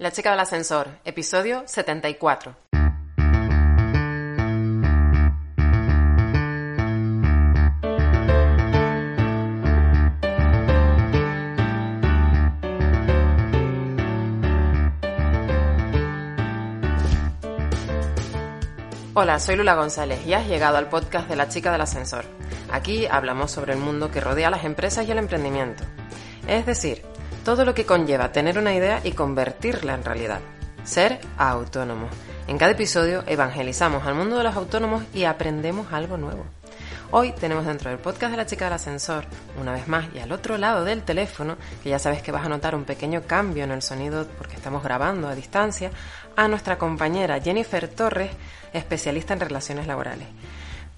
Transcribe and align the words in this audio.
La 0.00 0.12
chica 0.12 0.30
del 0.30 0.38
ascensor, 0.38 0.86
episodio 1.04 1.64
74. 1.66 2.54
Hola, 19.14 19.40
soy 19.40 19.56
Lula 19.56 19.74
González 19.74 20.24
y 20.24 20.32
has 20.32 20.46
llegado 20.46 20.76
al 20.76 20.88
podcast 20.88 21.28
de 21.28 21.34
La 21.34 21.48
chica 21.48 21.72
del 21.72 21.80
ascensor. 21.80 22.24
Aquí 22.70 23.06
hablamos 23.06 23.50
sobre 23.50 23.72
el 23.72 23.80
mundo 23.80 24.12
que 24.12 24.20
rodea 24.20 24.46
a 24.46 24.52
las 24.52 24.64
empresas 24.64 25.08
y 25.08 25.10
el 25.10 25.18
emprendimiento. 25.18 25.82
Es 26.46 26.66
decir, 26.66 27.02
todo 27.48 27.64
lo 27.64 27.72
que 27.72 27.86
conlleva 27.86 28.30
tener 28.30 28.58
una 28.58 28.74
idea 28.74 29.00
y 29.02 29.12
convertirla 29.12 29.94
en 29.94 30.04
realidad. 30.04 30.40
Ser 30.84 31.18
autónomo. 31.38 32.06
En 32.46 32.58
cada 32.58 32.72
episodio 32.72 33.24
evangelizamos 33.26 34.06
al 34.06 34.14
mundo 34.14 34.36
de 34.36 34.44
los 34.44 34.54
autónomos 34.54 35.02
y 35.14 35.24
aprendemos 35.24 35.90
algo 35.90 36.18
nuevo. 36.18 36.44
Hoy 37.10 37.32
tenemos 37.32 37.64
dentro 37.64 37.88
del 37.88 38.00
podcast 38.00 38.32
de 38.32 38.36
la 38.36 38.44
chica 38.44 38.66
del 38.66 38.74
ascensor, 38.74 39.24
una 39.58 39.72
vez 39.72 39.88
más, 39.88 40.08
y 40.14 40.18
al 40.18 40.30
otro 40.30 40.58
lado 40.58 40.84
del 40.84 41.04
teléfono, 41.04 41.56
que 41.82 41.88
ya 41.88 41.98
sabes 41.98 42.20
que 42.20 42.32
vas 42.32 42.44
a 42.44 42.50
notar 42.50 42.74
un 42.74 42.84
pequeño 42.84 43.22
cambio 43.26 43.64
en 43.64 43.70
el 43.70 43.80
sonido 43.80 44.28
porque 44.36 44.56
estamos 44.56 44.82
grabando 44.82 45.26
a 45.26 45.34
distancia, 45.34 45.90
a 46.36 46.48
nuestra 46.48 46.76
compañera 46.76 47.40
Jennifer 47.40 47.88
Torres, 47.88 48.30
especialista 48.74 49.32
en 49.32 49.40
relaciones 49.40 49.86
laborales. 49.86 50.28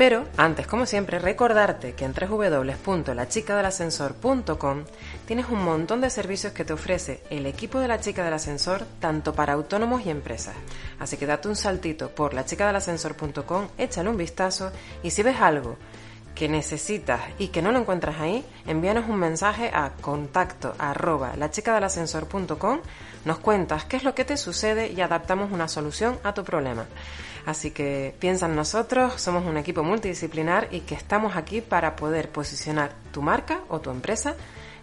Pero 0.01 0.25
antes, 0.39 0.67
como 0.67 0.87
siempre, 0.87 1.19
recordarte 1.19 1.93
que 1.93 2.07
en 2.07 2.15
www.lachicadelascensor.com 2.15 4.85
tienes 5.31 5.49
un 5.49 5.63
montón 5.65 6.01
de 6.01 6.11
servicios 6.11 6.53
que 6.53 6.65
te 6.65 6.73
ofrece 6.73 7.23
el 7.31 7.47
equipo 7.47 7.79
de 7.79 7.87
la 7.87 8.01
chica 8.01 8.25
del 8.25 8.35
ascensor, 8.35 8.85
tanto 8.99 9.33
para 9.33 9.53
autónomos 9.53 10.05
y 10.05 10.11
empresas. 10.11 10.57
Así 10.99 11.17
que 11.19 11.25
date 11.25 11.47
un 11.47 11.55
saltito 11.55 12.13
por 12.13 12.35
lachicadelascensor.com, 12.35 13.69
échale 13.79 14.09
un 14.09 14.17
vistazo 14.17 14.73
y 15.05 15.13
si 15.13 15.23
ves 15.23 15.41
algo 15.41 15.77
que 16.35 16.49
necesitas 16.49 17.21
y 17.39 17.49
que 17.49 17.63
no 17.63 17.71
lo 17.71 17.79
encuentras 17.79 18.19
ahí, 18.19 18.45
envíanos 18.67 19.09
un 19.09 19.21
mensaje 19.21 19.71
a 19.73 19.93
contacto 20.01 20.75
arroba 20.81 21.37
lachicadelascensor.com, 21.37 22.81
nos 23.25 23.39
cuentas 23.39 23.85
qué 23.85 23.99
es 23.99 24.03
lo 24.03 24.17
que 24.17 24.25
te 24.25 24.37
sucede 24.37 24.91
y 24.91 25.01
adaptamos 25.01 25.53
una 25.53 25.69
solución 25.69 26.19
a 26.25 26.35
tu 26.35 26.43
problema. 26.43 26.87
Así 27.47 27.71
que 27.71 28.17
piensa 28.19 28.47
en 28.47 28.57
nosotros, 28.57 29.23
somos 29.23 29.47
un 29.47 29.57
equipo 29.59 29.85
multidisciplinar 29.85 30.67
y 30.73 30.81
que 30.81 30.97
estamos 30.97 31.37
aquí 31.37 31.61
para 31.61 31.95
poder 31.95 32.31
posicionar 32.31 32.91
tu 33.13 33.23
marca 33.23 33.61
o 33.69 33.81
tu 33.81 33.91
empresa 33.91 34.35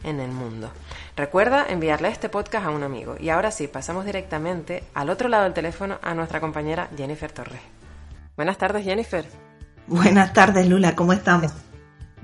en 0.04 0.20
el 0.20 0.32
mundo. 0.32 0.72
Recuerda 1.16 1.66
enviarle 1.68 2.10
este 2.10 2.30
podcast 2.30 2.66
a 2.66 2.70
un 2.70 2.84
amigo. 2.84 3.16
Y 3.20 3.30
ahora 3.30 3.52
sí, 3.52 3.68
pasamos 3.68 4.06
directamente 4.06 4.84
al 4.94 5.10
otro 5.10 5.30
lado 5.30 5.44
del 5.44 5.54
teléfono 5.54 5.98
a 6.02 6.14
nuestra 6.14 6.40
compañera 6.40 6.90
Jennifer 6.96 7.32
Torres. 7.32 7.62
Buenas 8.36 8.58
tardes, 8.58 8.84
Jennifer. 8.84 9.26
Buenas 9.88 10.34
tardes, 10.34 10.68
Lula, 10.68 10.96
¿cómo 10.96 11.14
estamos? 11.14 11.54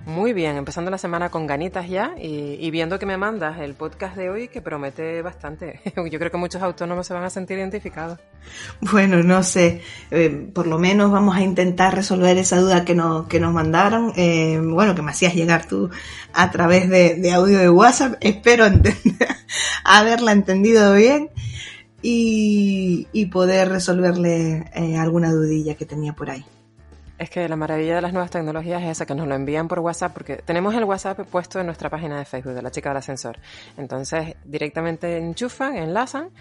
Muy 0.06 0.34
bien, 0.34 0.58
empezando 0.58 0.92
la 0.92 0.98
semana 0.98 1.30
con 1.30 1.48
ganitas 1.48 1.88
ya 1.88 2.14
y, 2.20 2.70
viendo 2.72 3.00
que 3.00 3.06
me 3.06 3.16
mandas 3.16 3.60
el 3.60 3.74
podcast 3.74 4.18
de 4.18 4.30
hoy 4.30 4.48
que 4.50 4.62
promete 4.62 5.22
bastante. 5.22 5.80
Yo 5.96 6.20
creo 6.20 6.30
que 6.30 6.38
muchos 6.38 6.62
autónomos 6.62 7.08
se 7.08 7.14
van 7.14 7.24
a 7.24 7.30
sentir 7.30 7.58
identificados. 7.58 8.20
Bueno, 8.82 9.24
no 9.24 9.44
sé, 9.44 9.82
eh, 10.12 10.30
por 10.54 10.68
lo 10.68 10.78
menos 10.78 11.10
vamos 11.10 11.38
a 11.38 11.42
intentar 11.42 11.96
resolver 11.96 12.38
esa 12.38 12.60
duda 12.60 12.84
que, 12.84 12.96
no, 12.96 13.30
que 13.30 13.40
nos 13.40 13.54
mandaron, 13.54 14.12
eh, 14.18 14.60
bueno, 14.62 14.94
que 14.94 15.02
me 15.02 15.12
hacías 15.12 15.36
llegar 15.36 15.68
tú 15.68 15.90
a 16.34 16.52
través 16.52 16.90
de, 16.90 17.32
audio 17.32 17.60
de 17.60 17.70
WhatsApp. 17.70 18.16
Espero 18.20 18.66
haberla 19.86 20.34
entendido 20.34 20.94
bien 20.96 21.30
y, 22.02 23.26
poder 23.32 23.70
resolverle 23.70 24.66
eh, 24.76 24.98
alguna 24.98 25.32
dudilla 25.32 25.76
que 25.76 25.86
tenía 25.86 26.12
por 26.12 26.30
ahí. 26.30 26.44
Es 27.24 27.30
que 27.30 27.48
la 27.48 27.56
maravilla 27.56 27.96
de 27.96 28.02
las 28.02 28.12
nuevas 28.12 28.32
tecnologías 28.32 28.84
es 28.84 28.90
esa, 28.90 29.06
que 29.06 29.16
nos 29.16 29.26
lo 29.30 29.34
envían 29.34 29.70
por 29.70 29.80
WhatsApp, 29.80 30.12
porque 30.12 30.36
tenemos 30.36 30.76
el 30.76 30.84
WhatsApp 30.84 31.22
puesto 31.22 31.58
en 31.58 31.68
nuestra 31.68 31.90
página 31.90 32.20
de 32.20 32.26
Facebook 32.26 32.54
de 32.54 32.62
la 32.62 32.70
chica 32.70 32.90
del 32.90 32.98
ascensor. 32.98 33.40
Entonces, 33.78 34.36
directamente 34.44 35.20
enchufan, 35.20 35.78
enlazan 35.78 36.32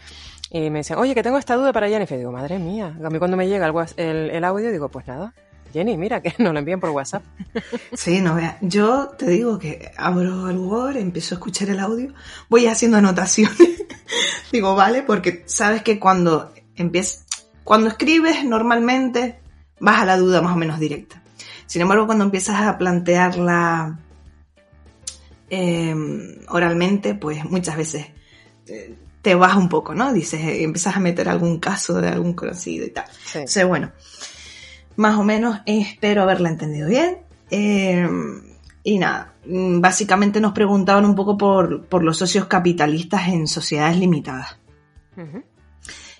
y 0.50 0.70
me 0.70 0.80
dicen, 0.80 0.98
oye, 0.98 1.14
que 1.14 1.22
tengo 1.22 1.38
esta 1.38 1.54
duda 1.54 1.72
para 1.72 1.88
Jennifer. 1.88 2.16
Y 2.16 2.22
digo, 2.22 2.32
madre 2.32 2.58
mía, 2.58 2.96
a 3.00 3.10
mí 3.10 3.18
cuando 3.20 3.36
me 3.36 3.46
llega 3.46 3.72
el, 3.96 4.30
el, 4.30 4.44
audio 4.44 4.72
digo, 4.72 4.88
pues 4.88 5.06
nada, 5.06 5.32
Jenny, 5.72 5.96
mira, 5.96 6.20
que 6.20 6.34
nos 6.42 6.52
lo 6.52 6.58
envían 6.58 6.80
por 6.80 6.90
WhatsApp. 6.90 7.22
Sí, 7.92 8.20
no 8.20 8.34
vea. 8.34 8.58
Yo 8.60 9.10
te 9.16 9.26
digo 9.30 9.60
que 9.60 9.92
abro 9.96 10.50
el 10.50 10.58
Word, 10.58 10.96
empiezo 10.96 11.36
a 11.36 11.36
escuchar 11.36 11.68
el 11.68 11.78
audio, 11.78 12.12
voy 12.48 12.66
haciendo 12.66 12.96
anotaciones. 12.96 13.84
digo, 14.50 14.74
vale, 14.74 15.04
porque 15.04 15.44
sabes 15.46 15.82
que 15.82 16.00
cuando 16.00 16.52
empiezas, 16.74 17.24
cuando 17.62 17.86
escribes 17.86 18.44
normalmente 18.44 19.41
vas 19.82 20.00
a 20.00 20.04
la 20.04 20.16
duda 20.16 20.40
más 20.40 20.54
o 20.54 20.56
menos 20.56 20.78
directa. 20.78 21.20
Sin 21.66 21.82
embargo, 21.82 22.06
cuando 22.06 22.24
empiezas 22.24 22.62
a 22.62 22.78
plantearla 22.78 23.98
em, 25.50 26.36
oralmente, 26.48 27.14
pues 27.14 27.44
muchas 27.44 27.76
veces 27.76 28.06
eh, 28.68 28.94
te 29.20 29.34
vas 29.34 29.56
un 29.56 29.68
poco, 29.68 29.94
¿no? 29.94 30.12
Dices, 30.12 30.40
eh, 30.40 30.62
empiezas 30.62 30.96
a 30.96 31.00
meter 31.00 31.28
algún 31.28 31.58
caso 31.58 32.00
de 32.00 32.08
algún 32.08 32.34
conocido 32.34 32.86
y 32.86 32.90
tal. 32.90 33.06
Sí. 33.24 33.38
Entonces, 33.38 33.66
bueno, 33.66 33.90
más 34.96 35.18
o 35.18 35.24
menos 35.24 35.60
espero 35.66 36.22
haberla 36.22 36.48
entendido 36.48 36.88
bien. 36.88 37.18
Em, 37.50 38.40
y 38.84 38.98
nada, 38.98 39.34
mm, 39.46 39.80
básicamente 39.80 40.40
nos 40.40 40.52
preguntaban 40.52 41.04
un 41.04 41.16
poco 41.16 41.36
por, 41.36 42.02
los 42.04 42.16
socios 42.16 42.46
capitalistas 42.46 43.28
en 43.28 43.48
sociedades 43.48 43.96
limitadas. 43.96 44.58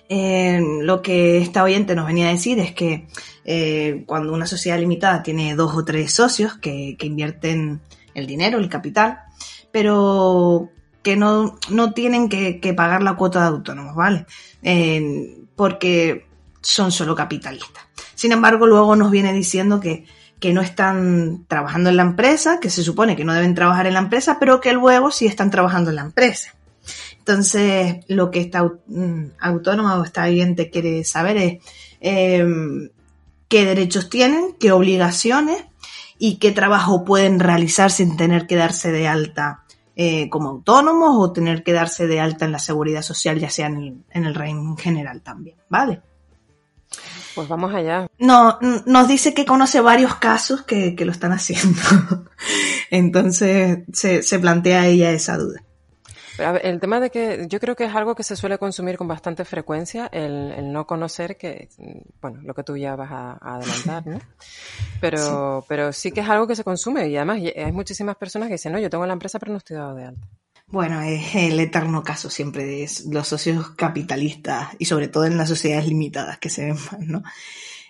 Eh, 0.09 0.61
lo 0.81 1.01
que 1.01 1.37
esta 1.37 1.63
oyente 1.63 1.95
nos 1.95 2.05
venía 2.05 2.27
a 2.27 2.31
decir 2.31 2.59
es 2.59 2.73
que 2.73 3.07
eh, 3.45 4.03
cuando 4.05 4.33
una 4.33 4.45
sociedad 4.45 4.77
limitada 4.79 5.23
tiene 5.23 5.55
dos 5.55 5.75
o 5.75 5.85
tres 5.85 6.13
socios 6.13 6.55
que, 6.55 6.97
invierten 6.99 7.81
el 8.13 8.27
dinero, 8.27 8.59
el 8.59 8.69
capital, 8.69 9.19
pero 9.71 10.69
que 11.01 11.15
no, 11.15 11.57
tienen 11.95 12.29
que, 12.29 12.73
pagar 12.75 13.01
la 13.01 13.15
cuota 13.15 13.41
de 13.41 13.47
autónomos, 13.47 13.95
¿vale? 13.95 14.25
Eh, 14.61 15.45
porque 15.55 16.27
son 16.61 16.91
solo 16.91 17.15
capitalistas. 17.15 17.83
Sin 18.15 18.31
embargo, 18.31 18.67
luego 18.67 18.95
nos 18.95 19.11
viene 19.11 19.33
diciendo 19.33 19.79
que, 19.79 20.05
que 20.39 20.53
no 20.53 20.61
están 20.61 21.45
trabajando 21.47 21.89
en 21.89 21.97
la 21.97 22.03
empresa, 22.03 22.59
que 22.59 22.69
se 22.69 22.83
supone 22.83 23.15
que 23.15 23.25
no 23.25 23.33
deben 23.33 23.55
trabajar 23.55 23.87
en 23.87 23.93
la 23.93 23.99
empresa, 23.99 24.37
pero 24.39 24.61
que 24.61 24.73
luego 24.73 25.11
sí 25.11 25.25
están 25.25 25.49
trabajando 25.49 25.89
en 25.89 25.95
la 25.97 26.01
empresa. 26.03 26.53
Entonces, 27.25 28.03
lo 28.09 28.31
que 28.31 28.41
esta 28.41 28.63
mm, 28.63 29.31
autónoma 29.39 29.97
o 29.97 30.03
esta 30.03 30.25
oyente 30.25 30.69
quiere 30.69 31.05
saber 31.05 31.37
es 31.37 31.63
em, 32.01 32.89
qué 33.47 33.63
derechos 33.63 34.09
tienen, 34.09 34.57
qué 34.59 34.73
obligaciones 34.73 35.63
y 36.19 36.35
qué 36.35 36.51
trabajo 36.51 37.05
pueden 37.05 37.39
realizar 37.39 37.91
sin 37.91 38.17
tener 38.17 38.45
que 38.45 38.57
darse 38.57 38.91
de 38.91 39.07
alta 39.07 39.63
eh, 39.95 40.29
como 40.29 40.49
autónomos 40.49 41.15
o 41.17 41.31
tener 41.31 41.63
que 41.63 41.71
darse 41.71 42.07
de 42.07 42.19
alta 42.19 42.43
en 42.43 42.51
la 42.51 42.59
seguridad 42.59 43.03
social, 43.03 43.39
ya 43.39 43.49
sea 43.49 43.67
en 43.67 43.77
el, 43.77 44.03
en 44.11 44.25
el 44.25 44.35
régimen 44.35 44.75
general 44.75 45.21
también, 45.21 45.55
¿vale? 45.69 46.01
Pues 47.35 47.47
vamos 47.47 47.73
allá. 47.73 48.07
No, 48.19 48.59
nos 48.85 49.07
dice 49.07 49.33
que 49.33 49.45
conoce 49.45 49.79
varios 49.79 50.15
casos 50.15 50.63
que, 50.63 50.93
lo 50.99 51.11
están 51.13 51.31
haciendo. 51.31 51.79
Entonces 52.91 53.79
se, 53.93 54.23
se 54.23 54.39
plantea 54.39 54.87
ella 54.87 55.11
esa 55.11 55.37
duda 55.37 55.63
el 56.37 56.79
tema 56.79 56.99
de 56.99 57.09
que 57.09 57.45
yo 57.47 57.59
creo 57.59 57.75
que 57.75 57.85
es 57.85 57.95
algo 57.95 58.15
que 58.15 58.23
se 58.23 58.35
suele 58.35 58.57
consumir 58.57 58.97
con 58.97 59.07
bastante 59.07 59.45
frecuencia, 59.45 60.07
el, 60.11 60.71
no 60.71 60.87
conocer 60.87 61.37
que, 61.37 61.69
bueno, 62.21 62.41
lo 62.43 62.53
que 62.53 62.63
tú 62.63 62.75
ya 62.77 62.95
vas 62.95 63.11
a, 63.11 63.33
adelantar, 63.41 64.07
¿no? 64.07 64.19
Pero 65.01 65.61
sí. 65.61 65.65
pero 65.67 65.91
sí 65.91 66.11
que 66.11 66.21
es 66.21 66.29
algo 66.29 66.47
que 66.47 66.55
se 66.55 66.63
consume 66.63 67.09
y 67.09 67.17
además 67.17 67.39
hay 67.55 67.71
muchísimas 67.71 68.15
personas 68.15 68.47
que 68.47 68.53
dicen, 68.53 68.71
no, 68.71 68.79
yo 68.79 68.89
tengo 68.89 69.05
la 69.05 69.13
empresa 69.13 69.37
pero 69.37 69.51
no 69.51 69.57
estoy 69.57 69.75
dado 69.75 69.95
de 69.95 70.05
alta. 70.05 70.27
Bueno, 70.67 71.01
es 71.01 71.35
el 71.35 71.59
eterno 71.59 72.03
caso 72.03 72.29
siempre 72.29 72.63
de 72.65 72.89
los 73.11 73.27
socios 73.27 73.71
capitalistas 73.71 74.69
y 74.79 74.85
sobre 74.85 75.09
todo 75.09 75.25
en 75.25 75.37
las 75.37 75.49
sociedades 75.49 75.87
limitadas 75.87 76.37
que 76.39 76.49
se 76.49 76.65
ven 76.65 76.75
más, 76.75 76.99
¿no? 76.99 77.23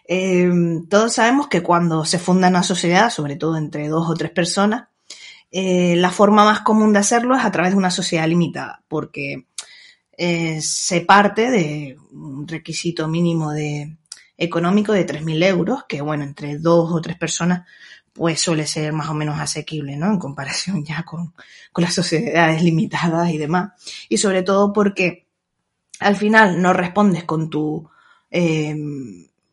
Eh, 0.05 0.51
todos 0.89 1.13
sabemos 1.13 1.47
que 1.47 1.63
cuando 1.63 2.03
se 2.03 2.19
funda 2.19 2.49
una 2.49 2.63
sociedad, 2.63 3.09
sobre 3.09 3.35
todo 3.35 3.57
entre 3.57 3.87
dos 3.87 4.09
o 4.09 4.13
tres 4.15 4.31
personas, 4.31 4.89
eh, 5.55 5.95
la 5.95 6.09
forma 6.09 6.43
más 6.43 6.61
común 6.61 6.93
de 6.93 6.99
hacerlo 6.99 7.35
es 7.35 7.45
a 7.45 7.51
través 7.51 7.73
de 7.73 7.77
una 7.77 7.91
sociedad 7.91 8.27
limitada, 8.27 8.81
porque 8.87 9.45
eh, 10.17 10.59
se 10.63 11.01
parte 11.01 11.51
de 11.51 11.95
un 12.11 12.47
requisito 12.47 13.07
mínimo 13.07 13.51
de 13.51 13.95
económico 14.35 14.93
de 14.93 15.05
3.000 15.05 15.43
euros, 15.45 15.83
que 15.87 16.01
bueno, 16.01 16.23
entre 16.23 16.57
dos 16.57 16.91
o 16.91 16.99
tres 17.01 17.17
personas 17.17 17.67
pues 18.13 18.41
suele 18.41 18.65
ser 18.65 18.93
más 18.93 19.09
o 19.09 19.13
menos 19.13 19.39
asequible, 19.39 19.95
¿no? 19.95 20.07
En 20.07 20.17
comparación 20.17 20.83
ya 20.83 21.03
con, 21.03 21.35
con 21.71 21.83
las 21.83 21.93
sociedades 21.93 22.63
limitadas 22.63 23.29
y 23.29 23.37
demás. 23.37 23.73
Y 24.09 24.17
sobre 24.17 24.41
todo 24.41 24.73
porque 24.73 25.27
al 25.99 26.15
final 26.15 26.59
no 26.63 26.73
respondes 26.73 27.25
con 27.25 27.51
tu 27.51 27.87
eh, 28.31 28.75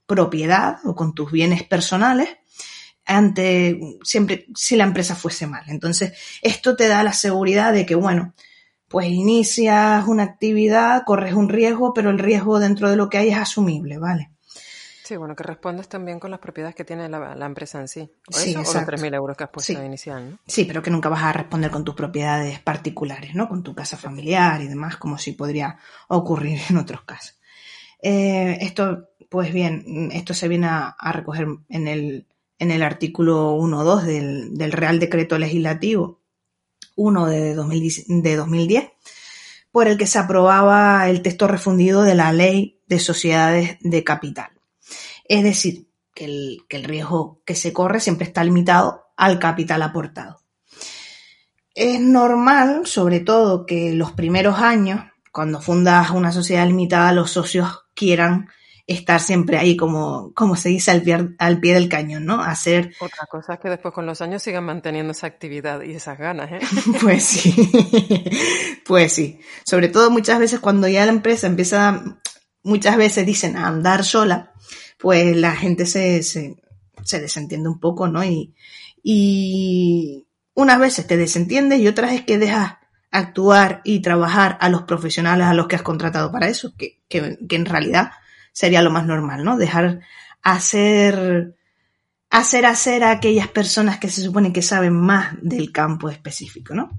propiedad 0.06 0.78
o 0.84 0.94
con 0.94 1.14
tus 1.14 1.30
bienes 1.30 1.62
personales 1.62 2.39
ante 3.10 3.78
siempre 4.02 4.46
si 4.54 4.76
la 4.76 4.84
empresa 4.84 5.14
fuese 5.14 5.46
mal. 5.46 5.64
Entonces, 5.68 6.12
esto 6.42 6.76
te 6.76 6.88
da 6.88 7.02
la 7.02 7.12
seguridad 7.12 7.72
de 7.72 7.84
que, 7.84 7.94
bueno, 7.94 8.34
pues 8.88 9.08
inicias 9.08 10.06
una 10.08 10.24
actividad, 10.24 11.04
corres 11.04 11.34
un 11.34 11.48
riesgo, 11.48 11.92
pero 11.94 12.10
el 12.10 12.18
riesgo 12.18 12.58
dentro 12.58 12.90
de 12.90 12.96
lo 12.96 13.08
que 13.08 13.18
hay 13.18 13.28
es 13.28 13.36
asumible, 13.36 13.98
¿vale? 13.98 14.30
Sí, 15.04 15.16
bueno, 15.16 15.34
que 15.34 15.42
respondes 15.42 15.88
también 15.88 16.20
con 16.20 16.30
las 16.30 16.38
propiedades 16.38 16.76
que 16.76 16.84
tiene 16.84 17.08
la, 17.08 17.44
empresa 17.44 17.80
en 17.80 17.88
sí. 17.88 18.08
¿O 18.28 18.32
sí, 18.32 18.50
eso, 18.50 18.60
o 18.60 18.62
los 18.62 18.74
3.000 18.74 19.14
euros 19.16 19.36
que 19.36 19.42
has 19.42 19.50
puesto 19.50 19.84
inicial, 19.84 20.30
¿no? 20.30 20.38
Sí, 20.46 20.66
pero 20.66 20.82
que 20.82 20.90
nunca 20.92 21.08
vas 21.08 21.24
a 21.24 21.32
responder 21.32 21.68
con 21.72 21.84
tus 21.84 21.96
propiedades 21.96 22.60
particulares, 22.60 23.34
¿no? 23.34 23.48
Con 23.48 23.64
tu 23.64 23.74
casa 23.74 23.96
familiar 23.96 24.62
y 24.62 24.68
demás, 24.68 24.98
como 24.98 25.18
si 25.18 25.32
podría 25.32 25.76
ocurrir 26.06 26.60
en 26.70 26.76
otros 26.76 27.02
casos. 27.02 27.40
Eh, 28.00 28.58
esto, 28.60 29.10
pues 29.28 29.52
bien, 29.52 30.10
esto 30.12 30.32
se 30.32 30.46
viene 30.46 30.68
a, 30.70 31.12
recoger 31.12 31.48
en 31.68 31.88
el, 31.88 32.26
en 32.60 32.70
el 32.70 32.84
artículo 32.84 33.56
1.2 33.56 34.02
del, 34.02 34.56
del 34.56 34.70
Real 34.70 35.00
Decreto 35.00 35.36
Legislativo 35.36 36.20
1 36.94 37.26
de 37.26 37.54
2010, 37.54 38.04
de 38.08 38.36
2010, 38.36 38.90
por 39.72 39.88
el 39.88 39.96
que 39.96 40.06
se 40.06 40.18
aprobaba 40.18 41.08
el 41.08 41.22
texto 41.22 41.48
refundido 41.48 42.02
de 42.02 42.14
la 42.14 42.32
Ley 42.32 42.80
de 42.86 42.98
Sociedades 42.98 43.78
de 43.80 44.04
Capital. 44.04 44.50
Es 45.24 45.42
decir, 45.42 45.88
que 46.14 46.24
el, 46.24 46.84
riesgo 46.84 47.40
que 47.46 47.54
se 47.54 47.72
corre 47.72 48.00
siempre 48.00 48.26
está 48.26 48.44
limitado 48.44 49.06
al 49.16 49.38
capital 49.38 49.82
aportado. 49.82 50.40
Es 51.74 52.00
normal, 52.00 52.86
sobre 52.86 53.20
todo, 53.20 53.64
que 53.64 53.94
los 53.94 54.12
primeros 54.12 54.58
años, 54.58 55.00
cuando 55.32 55.62
fundas 55.62 56.10
una 56.10 56.32
sociedad 56.32 56.66
limitada, 56.66 57.12
los 57.12 57.30
socios 57.30 57.86
quieran 57.94 58.50
estar 58.86 59.20
siempre 59.20 59.58
ahí, 59.58 59.76
como, 59.76 60.32
como 60.34 60.56
se 60.56 60.68
dice, 60.68 60.90
al 60.90 61.02
pie, 61.02 61.34
al 61.38 61.60
pie 61.60 61.74
del 61.74 61.88
cañón, 61.88 62.26
¿no? 62.26 62.42
Hacer... 62.42 62.92
Otra 63.00 63.26
cosa 63.30 63.54
es 63.54 63.60
que 63.60 63.68
después 63.68 63.94
con 63.94 64.06
los 64.06 64.20
años 64.20 64.42
sigan 64.42 64.64
manteniendo 64.64 65.12
esa 65.12 65.26
actividad 65.26 65.82
y 65.82 65.92
esas 65.92 66.18
ganas, 66.18 66.50
¿eh? 66.52 66.60
pues 67.00 67.24
sí, 67.24 67.54
pues 68.86 69.12
sí. 69.12 69.40
Sobre 69.64 69.88
todo 69.88 70.10
muchas 70.10 70.38
veces 70.38 70.60
cuando 70.60 70.88
ya 70.88 71.06
la 71.06 71.12
empresa 71.12 71.46
empieza, 71.46 72.20
muchas 72.62 72.96
veces 72.96 73.26
dicen 73.26 73.56
a 73.56 73.68
andar 73.68 74.04
sola, 74.04 74.52
pues 74.98 75.36
la 75.36 75.56
gente 75.56 75.86
se, 75.86 76.22
se, 76.22 76.56
desentiende 77.20 77.68
un 77.68 77.80
poco, 77.80 78.08
¿no? 78.08 78.22
Y, 78.24 78.54
y 79.02 80.26
unas 80.54 80.78
veces 80.78 81.06
te 81.06 81.16
desentiendes 81.16 81.80
y 81.80 81.88
otras 81.88 82.12
es 82.12 82.22
que 82.22 82.38
dejas 82.38 82.74
actuar 83.10 83.80
y 83.84 84.00
trabajar 84.00 84.56
a 84.60 84.68
los 84.68 84.82
profesionales 84.82 85.46
a 85.46 85.54
los 85.54 85.66
que 85.66 85.76
has 85.76 85.82
contratado 85.82 86.30
para 86.30 86.48
eso, 86.48 86.74
que, 86.76 87.00
que, 87.08 87.38
en 87.50 87.66
realidad 87.66 88.12
sería 88.52 88.82
lo 88.82 88.90
más 88.90 89.06
normal, 89.06 89.44
¿no? 89.44 89.56
Dejar 89.56 90.00
hacer, 90.42 91.56
hacer 92.30 92.66
hacer 92.66 93.04
a 93.04 93.10
aquellas 93.10 93.48
personas 93.48 93.98
que 93.98 94.08
se 94.08 94.22
supone 94.22 94.52
que 94.52 94.62
saben 94.62 94.94
más 94.94 95.34
del 95.42 95.72
campo 95.72 96.08
específico, 96.08 96.74
¿no? 96.74 96.90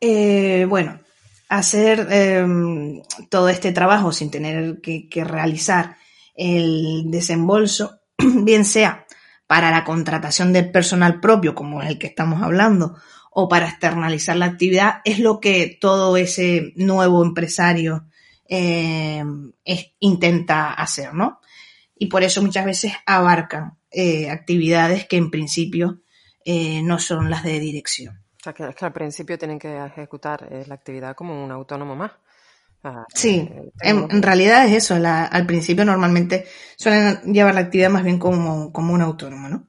Eh, 0.00 0.66
bueno, 0.68 1.00
hacer 1.48 2.06
em, 2.10 3.02
todo 3.30 3.48
este 3.48 3.72
trabajo 3.72 4.12
sin 4.12 4.30
tener 4.30 4.80
que, 4.80 5.08
realizar 5.24 5.96
el 6.34 7.04
desembolso, 7.06 8.00
bien 8.18 8.64
sea 8.64 9.06
para 9.46 9.70
la 9.70 9.84
contratación 9.84 10.52
del 10.52 10.70
personal 10.70 11.20
propio, 11.20 11.54
como 11.54 11.82
el 11.82 11.98
que 11.98 12.08
estamos 12.08 12.42
hablando, 12.42 12.96
o 13.30 13.48
para 13.48 13.68
externalizar 13.68 14.36
la 14.36 14.46
actividad, 14.46 14.96
es 15.04 15.18
lo 15.18 15.40
que 15.40 15.76
todo 15.80 16.16
ese 16.16 16.72
nuevo 16.76 17.24
empresario 17.24 18.06
em, 18.54 19.52
intenta 20.00 20.72
hacer, 20.72 21.14
¿no? 21.14 21.40
Y 21.96 22.06
por 22.06 22.22
eso 22.22 22.42
muchas 22.42 22.64
veces 22.64 22.92
abarcan 23.06 23.78
eh, 23.90 24.30
actividades 24.30 25.06
que 25.06 25.16
en 25.16 25.30
principio 25.30 26.00
eh, 26.44 26.82
no 26.82 26.98
son 26.98 27.30
las 27.30 27.42
de 27.42 27.58
dirección. 27.58 28.24
O 28.38 28.42
sea, 28.44 28.52
que 28.52 28.68
es 28.68 28.74
que 28.74 28.84
al 28.84 28.92
principio 28.92 29.38
tienen 29.38 29.58
que 29.58 29.74
ejecutar 29.86 30.46
eh, 30.50 30.64
la 30.66 30.74
actividad 30.74 31.16
como 31.16 31.42
un 31.42 31.50
autónomo 31.50 31.96
más. 31.96 32.12
sí, 33.14 33.48
eh, 33.50 33.70
en, 33.82 34.22
realidad 34.22 34.66
es 34.66 34.84
eso. 34.84 34.94
al 34.94 35.46
principio 35.46 35.86
normalmente 35.86 36.46
suelen 36.76 37.32
llevar 37.32 37.54
la 37.54 37.62
actividad 37.62 37.88
más 37.88 38.04
bien 38.04 38.18
como, 38.18 38.72
como 38.72 38.92
un 38.92 39.00
autónomo, 39.00 39.48
¿no? 39.48 39.68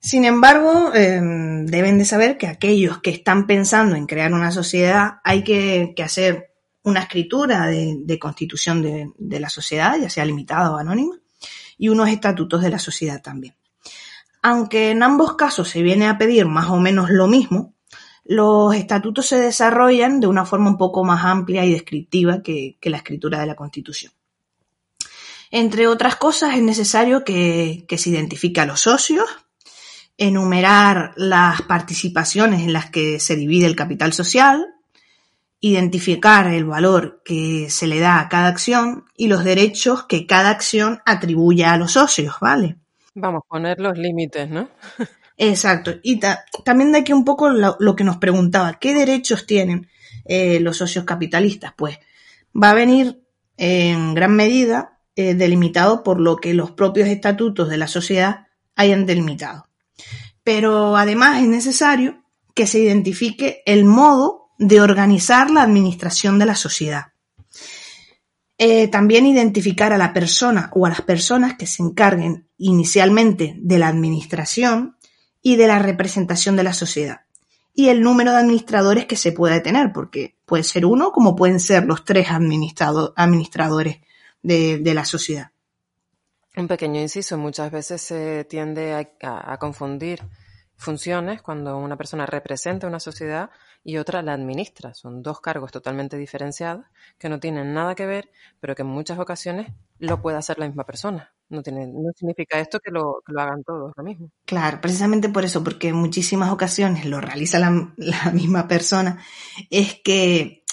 Sin 0.00 0.24
embargo, 0.24 0.92
em, 0.94 1.66
deben 1.66 1.98
de 1.98 2.04
saber 2.04 2.38
que 2.38 2.46
aquellos 2.46 3.00
que 3.00 3.10
están 3.10 3.46
pensando 3.46 3.96
en 3.96 4.06
crear 4.06 4.32
una 4.32 4.50
sociedad 4.50 5.20
hay 5.24 5.42
que, 5.44 5.94
hacer 6.02 6.54
una 6.82 7.00
escritura 7.00 7.66
de, 7.66 8.18
constitución 8.18 8.82
de, 9.16 9.40
la 9.40 9.50
sociedad, 9.50 9.96
ya 10.00 10.10
sea 10.10 10.24
limitada 10.24 10.72
o 10.72 10.76
anónima, 10.76 11.16
y 11.76 11.88
unos 11.88 12.08
estatutos 12.08 12.62
de 12.62 12.70
la 12.70 12.78
sociedad 12.78 13.22
también. 13.22 13.54
Aunque 14.42 14.90
en 14.90 15.02
ambos 15.02 15.34
casos 15.34 15.68
se 15.68 15.82
viene 15.82 16.06
a 16.06 16.18
pedir 16.18 16.46
más 16.46 16.68
o 16.68 16.78
menos 16.78 17.10
lo 17.10 17.26
mismo, 17.26 17.74
los 18.24 18.74
estatutos 18.74 19.26
se 19.26 19.40
desarrollan 19.40 20.20
de 20.20 20.26
una 20.26 20.44
forma 20.44 20.68
un 20.68 20.76
poco 20.76 21.02
más 21.02 21.24
amplia 21.24 21.64
y 21.64 21.72
descriptiva 21.72 22.42
que, 22.42 22.78
la 22.82 22.98
escritura 22.98 23.40
de 23.40 23.46
la 23.46 23.56
Constitución. 23.56 24.12
Entre 25.50 25.86
otras 25.86 26.16
cosas, 26.16 26.54
es 26.54 26.62
necesario 26.62 27.24
que, 27.24 27.86
se 27.88 28.10
identifique 28.10 28.60
a 28.60 28.66
los 28.66 28.80
socios, 28.80 29.26
enumerar 30.18 31.14
las 31.16 31.62
participaciones 31.62 32.60
en 32.60 32.74
las 32.74 32.90
que 32.90 33.18
se 33.18 33.34
divide 33.34 33.66
el 33.66 33.76
capital 33.76 34.12
social, 34.12 34.74
identificar 35.60 36.46
el 36.46 36.64
valor 36.64 37.20
que 37.24 37.68
se 37.70 37.86
le 37.86 37.98
da 37.98 38.20
a 38.20 38.28
cada 38.28 38.48
acción 38.48 39.06
y 39.16 39.26
los 39.26 39.44
derechos 39.44 40.04
que 40.04 40.26
cada 40.26 40.50
acción 40.50 41.00
atribuye 41.04 41.64
a 41.64 41.76
los 41.76 41.92
socios, 41.92 42.36
¿vale? 42.40 42.76
Vamos, 43.14 43.42
a 43.44 43.48
poner 43.48 43.80
los 43.80 43.98
límites, 43.98 44.48
¿no? 44.48 44.68
Exacto. 45.36 45.94
Y 46.02 46.20
también 46.64 46.92
de 46.92 46.98
aquí 46.98 47.12
un 47.12 47.24
poco 47.24 47.48
lo, 47.48 47.96
que 47.96 48.04
nos 48.04 48.18
preguntaba, 48.18 48.74
¿qué 48.74 48.94
derechos 48.94 49.46
tienen 49.46 49.88
eh, 50.24 50.60
los 50.60 50.76
socios 50.76 51.04
capitalistas? 51.04 51.72
Pues 51.76 51.98
va 52.60 52.70
a 52.70 52.74
venir 52.74 53.22
en 53.56 54.14
gran 54.14 54.34
medida 54.34 55.00
eh, 55.16 55.34
delimitado 55.34 56.02
por 56.04 56.20
lo 56.20 56.36
que 56.36 56.54
los 56.54 56.70
propios 56.72 57.08
estatutos 57.08 57.68
de 57.68 57.78
la 57.78 57.88
sociedad 57.88 58.46
hayan 58.76 59.06
delimitado. 59.06 59.68
Pero 60.44 60.96
además 60.96 61.42
es 61.42 61.48
necesario 61.48 62.22
que 62.54 62.66
se 62.66 62.80
identifique 62.80 63.62
el 63.66 63.84
modo 63.84 64.37
de 64.58 64.80
organizar 64.80 65.50
la 65.50 65.62
administración 65.62 66.38
de 66.38 66.46
la 66.46 66.56
sociedad. 66.56 67.12
Eh, 68.58 68.88
también 68.88 69.24
identificar 69.24 69.92
a 69.92 69.98
la 69.98 70.12
persona 70.12 70.70
o 70.74 70.84
a 70.84 70.88
las 70.88 71.02
personas 71.02 71.54
que 71.56 71.66
se 71.66 71.80
encarguen 71.82 72.48
inicialmente 72.58 73.54
de 73.56 73.78
la 73.78 73.86
administración 73.86 74.96
y 75.40 75.54
de 75.54 75.68
la 75.68 75.78
representación 75.78 76.56
de 76.56 76.64
la 76.64 76.72
sociedad. 76.72 77.20
Y 77.72 77.90
el 77.90 78.02
número 78.02 78.32
de 78.32 78.38
administradores 78.38 79.06
que 79.06 79.14
se 79.14 79.30
pueda 79.30 79.62
tener, 79.62 79.92
porque 79.92 80.36
puede 80.44 80.64
ser 80.64 80.84
uno 80.84 81.12
como 81.12 81.36
pueden 81.36 81.60
ser 81.60 81.84
los 81.84 82.04
tres 82.04 82.26
administradores 82.30 83.98
de, 84.42 84.92
la 84.92 85.04
sociedad. 85.04 85.52
Un 86.56 86.66
pequeño 86.66 87.00
inciso, 87.00 87.38
muchas 87.38 87.70
veces 87.70 88.02
se 88.02 88.44
tiende 88.44 89.08
a 89.22 89.56
confundir 89.58 90.24
funciones 90.78 91.42
cuando 91.42 91.76
una 91.76 91.96
persona 91.96 92.24
representa 92.24 92.86
una 92.86 93.00
sociedad 93.00 93.50
y 93.84 93.98
otra 93.98 94.22
la 94.22 94.32
administra. 94.32 94.94
Son 94.94 95.22
dos 95.22 95.40
cargos 95.40 95.72
totalmente 95.72 96.16
diferenciados 96.16 96.86
que 97.18 97.28
no 97.28 97.40
tienen 97.40 97.74
nada 97.74 97.94
que 97.94 98.06
ver, 98.06 98.30
pero 98.60 98.74
que 98.74 98.82
en 98.82 98.88
muchas 98.88 99.18
ocasiones 99.18 99.72
lo 99.98 100.22
puede 100.22 100.38
hacer 100.38 100.58
la 100.58 100.66
misma 100.66 100.84
persona. 100.84 101.34
No, 101.48 101.62
tiene, 101.62 101.86
no 101.86 102.10
significa 102.14 102.60
esto 102.60 102.78
que 102.78 102.90
lo, 102.90 103.22
hagan 103.36 103.64
todos 103.64 103.92
lo 103.96 104.04
mismo. 104.04 104.30
Claro, 104.44 104.80
precisamente 104.80 105.28
por 105.28 105.44
eso, 105.44 105.64
porque 105.64 105.88
en 105.88 105.96
muchísimas 105.96 106.52
ocasiones 106.52 107.06
lo 107.06 107.20
realiza 107.20 107.58
la, 107.58 108.30
misma 108.32 108.68
persona, 108.68 109.18
es 109.70 110.00
que 110.04 110.64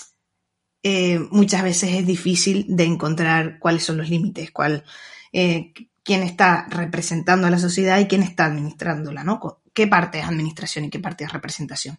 eh, 0.83 1.19
muchas 1.31 1.63
veces 1.63 1.93
es 1.93 2.05
difícil 2.05 2.65
de 2.69 2.83
encontrar 2.83 3.57
cuáles 3.57 3.83
son 3.83 3.97
los 3.97 4.09
límites, 4.09 4.51
cuál, 4.51 4.83
eh, 5.31 5.73
quién 6.05 6.21
está 6.23 6.67
representando 6.69 7.47
a 7.47 7.49
la 7.49 7.59
sociedad 7.59 7.99
y 7.99 8.05
quién 8.05 8.21
está 8.21 8.45
administrándola, 8.45 9.23
¿no? 9.23 9.63
qué 9.73 9.87
parte 9.87 10.19
es 10.19 10.25
administración 10.25 10.85
y 10.85 10.89
qué 10.89 10.99
parte 10.99 11.25
es 11.25 11.33
representación. 11.33 11.97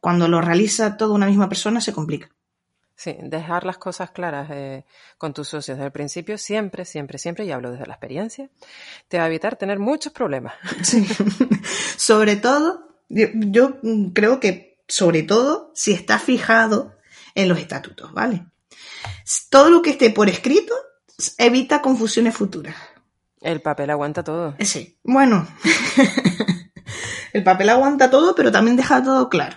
Cuando 0.00 0.26
lo 0.28 0.40
realiza 0.40 0.96
toda 0.96 1.14
una 1.14 1.26
misma 1.26 1.48
persona 1.48 1.80
se 1.80 1.92
complica. 1.92 2.28
Sí, 2.96 3.16
dejar 3.22 3.64
las 3.64 3.78
cosas 3.78 4.10
claras 4.10 4.48
eh, 4.50 4.84
con 5.18 5.32
tus 5.32 5.48
socios 5.48 5.78
desde 5.78 5.86
el 5.86 5.92
principio, 5.92 6.36
siempre, 6.36 6.84
siempre, 6.84 7.18
siempre, 7.18 7.44
y 7.44 7.52
hablo 7.52 7.70
desde 7.70 7.86
la 7.86 7.94
experiencia, 7.94 8.50
te 9.08 9.18
va 9.18 9.24
a 9.24 9.26
evitar 9.28 9.56
tener 9.56 9.78
muchos 9.78 10.12
problemas. 10.12 10.54
Sí. 10.82 11.06
Sobre 11.96 12.36
todo, 12.36 12.88
yo, 13.08 13.78
creo 14.12 14.40
que 14.40 14.82
sobre 14.88 15.22
todo 15.22 15.70
si 15.74 15.92
está 15.92 16.18
fijado 16.18 16.96
en 17.34 17.48
los 17.48 17.58
estatutos, 17.58 18.12
¿vale? 18.12 18.46
Todo 19.48 19.70
lo 19.70 19.80
que 19.80 19.90
esté 19.90 20.10
por 20.10 20.28
escrito 20.28 20.74
evita 21.38 21.80
confusiones 21.80 22.36
futuras. 22.36 22.76
El 23.42 23.60
papel 23.60 23.90
aguanta 23.90 24.22
todo. 24.22 24.54
Sí, 24.60 24.98
bueno, 25.02 25.48
el 27.32 27.42
papel 27.42 27.70
aguanta 27.70 28.10
todo, 28.10 28.34
pero 28.34 28.52
también 28.52 28.76
deja 28.76 29.02
todo 29.02 29.28
claro. 29.28 29.56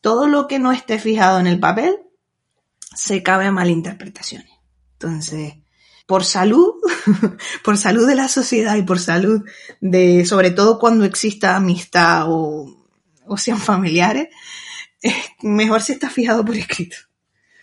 Todo 0.00 0.28
lo 0.28 0.46
que 0.46 0.58
no 0.58 0.70
esté 0.72 0.98
fijado 0.98 1.40
en 1.40 1.48
el 1.48 1.58
papel 1.58 1.98
se 2.94 3.22
cabe 3.22 3.46
a 3.46 3.52
malinterpretaciones. 3.52 4.52
Entonces, 4.92 5.54
por 6.06 6.24
salud, 6.24 6.74
por 7.64 7.76
salud 7.76 8.06
de 8.06 8.14
la 8.14 8.28
sociedad 8.28 8.76
y 8.76 8.82
por 8.82 9.00
salud 9.00 9.44
de, 9.80 10.24
sobre 10.24 10.52
todo 10.52 10.78
cuando 10.78 11.04
exista 11.04 11.56
amistad 11.56 12.26
o, 12.28 12.86
o 13.26 13.36
sean 13.36 13.58
familiares, 13.58 14.28
mejor 15.42 15.82
si 15.82 15.92
está 15.92 16.08
fijado 16.08 16.44
por 16.44 16.56
escrito. 16.56 16.96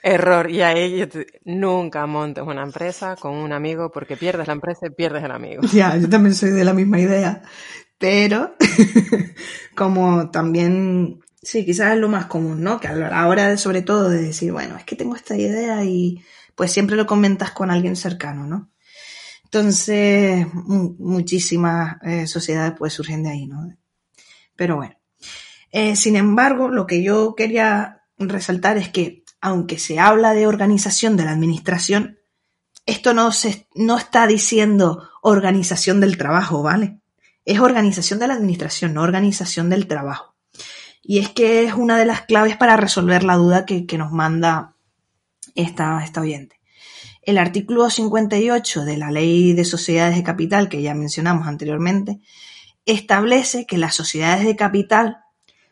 Error, 0.08 0.52
y 0.52 0.62
ahí 0.62 1.10
nunca 1.46 2.06
montes 2.06 2.44
una 2.44 2.62
empresa 2.62 3.16
con 3.16 3.34
un 3.34 3.52
amigo 3.52 3.92
porque 3.92 4.16
pierdes 4.16 4.46
la 4.46 4.54
empresa 4.54 4.86
y 4.86 4.92
pierdes 4.92 5.24
el 5.24 5.32
amigo. 5.32 5.64
Ya, 5.74 5.98
yo 5.98 6.08
también 6.08 6.36
soy 6.36 6.52
de 6.52 6.64
la 6.64 6.76
misma 6.76 7.00
idea, 7.00 7.42
pero 7.98 8.56
como 9.76 10.30
también, 10.30 11.22
sí, 11.42 11.66
quizás 11.66 11.96
es 11.96 12.00
lo 12.00 12.08
más 12.08 12.28
común, 12.28 12.62
¿no? 12.62 12.80
Que 12.80 12.88
a 12.88 12.94
la 12.94 13.28
hora 13.28 13.50
de, 13.50 13.58
sobre 13.58 13.82
todo, 13.82 14.10
de 14.12 14.22
decir, 14.22 14.52
bueno, 14.52 14.78
es 14.78 14.84
que 14.84 14.96
tengo 14.96 15.16
esta 15.16 15.36
idea 15.36 15.84
y 15.84 16.24
pues 16.54 16.72
siempre 16.72 16.96
lo 16.96 17.08
comentas 17.08 17.50
con 17.50 17.72
alguien 17.72 17.96
cercano, 17.96 18.46
¿no? 18.46 18.70
Entonces, 19.46 20.46
muchísimas 20.54 21.98
eh, 22.04 22.28
sociedades 22.28 22.76
pues 22.78 22.94
surgen 22.94 23.24
de 23.24 23.30
ahí, 23.32 23.48
¿no? 23.48 23.76
Pero 24.56 24.76
bueno. 24.76 24.96
Eh, 25.72 25.96
sin 25.96 26.16
embargo, 26.16 26.70
lo 26.70 26.86
que 26.86 27.02
yo 27.02 27.34
quería 27.36 28.04
resaltar 28.20 28.78
es 28.78 28.90
que 28.90 29.25
aunque 29.46 29.78
se 29.78 30.00
habla 30.00 30.34
de 30.34 30.48
organización 30.48 31.18
de 31.18 31.24
la 31.24 31.32
administración, 31.32 32.18
esto 32.88 33.14
no, 33.14 33.32
se, 33.32 33.68
no 33.76 33.96
está 33.96 34.26
diciendo 34.26 35.08
organización 35.22 36.00
del 36.00 36.18
trabajo, 36.18 36.64
¿vale? 36.64 37.00
Es 37.46 37.60
organización 37.60 38.18
de 38.18 38.26
la 38.26 38.34
administración, 38.34 38.96
no 38.96 39.04
organización 39.04 39.70
del 39.70 39.86
trabajo. 39.86 40.36
Y 41.04 41.20
es 41.20 41.30
que 41.30 41.64
es 41.64 41.76
una 41.76 42.00
de 42.00 42.08
las 42.08 42.24
claves 42.24 42.58
para 42.58 42.76
resolver 42.76 43.24
la 43.24 43.36
duda 43.36 43.68
que, 43.68 43.86
nos 44.00 44.12
manda 44.12 44.74
esta, 45.54 46.04
esta 46.04 46.22
oyente. 46.22 46.60
El 47.22 47.38
artículo 47.38 47.88
58 47.88 48.84
de 48.84 48.98
la 48.98 49.12
Ley 49.12 49.54
de 49.54 49.64
Sociedades 49.64 50.16
de 50.16 50.24
Capital, 50.24 50.70
que 50.70 50.82
ya 50.82 50.96
mencionamos 50.96 51.46
anteriormente, 51.46 52.20
establece 52.88 53.68
que 53.68 53.78
las 53.78 53.94
sociedades 53.94 54.44
de 54.44 54.56
capital 54.56 55.20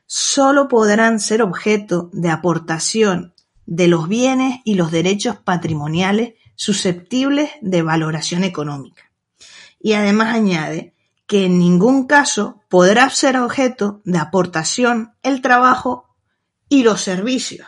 solo 0.06 0.68
podrán 0.68 1.20
ser 1.20 1.42
objeto 1.42 2.12
de 2.14 2.30
aportación 2.30 3.33
de 3.66 3.88
los 3.88 4.08
bienes 4.08 4.60
y 4.66 4.76
los 4.76 4.92
derechos 4.92 5.38
patrimoniales 5.38 6.34
susceptibles 6.56 7.52
de 7.62 7.82
valoración 7.82 8.44
económica. 8.44 9.12
Y 9.80 9.94
además 9.94 10.36
añade 10.36 10.94
que 11.28 11.46
en 11.46 11.58
ningún 11.58 12.06
caso 12.06 12.62
podrá 12.70 13.10
ser 13.10 13.38
objeto 13.38 14.02
de 14.06 14.20
aportación 14.20 15.16
el 15.24 15.42
trabajo 15.42 16.10
y 16.70 16.84
los 16.84 17.02
servicios. 17.02 17.68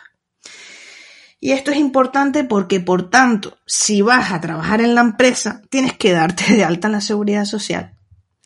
Y 1.39 1.51
esto 1.51 1.71
es 1.71 1.77
importante 1.77 2.43
porque, 2.43 2.79
por 2.79 3.09
tanto, 3.09 3.59
si 3.65 4.01
vas 4.01 4.31
a 4.31 4.41
trabajar 4.41 4.81
en 4.81 4.95
la 4.95 5.01
empresa, 5.01 5.61
tienes 5.69 5.93
que 5.93 6.11
darte 6.11 6.53
de 6.53 6.63
alta 6.63 6.87
en 6.87 6.93
la 6.93 7.01
seguridad 7.01 7.45
social. 7.45 7.93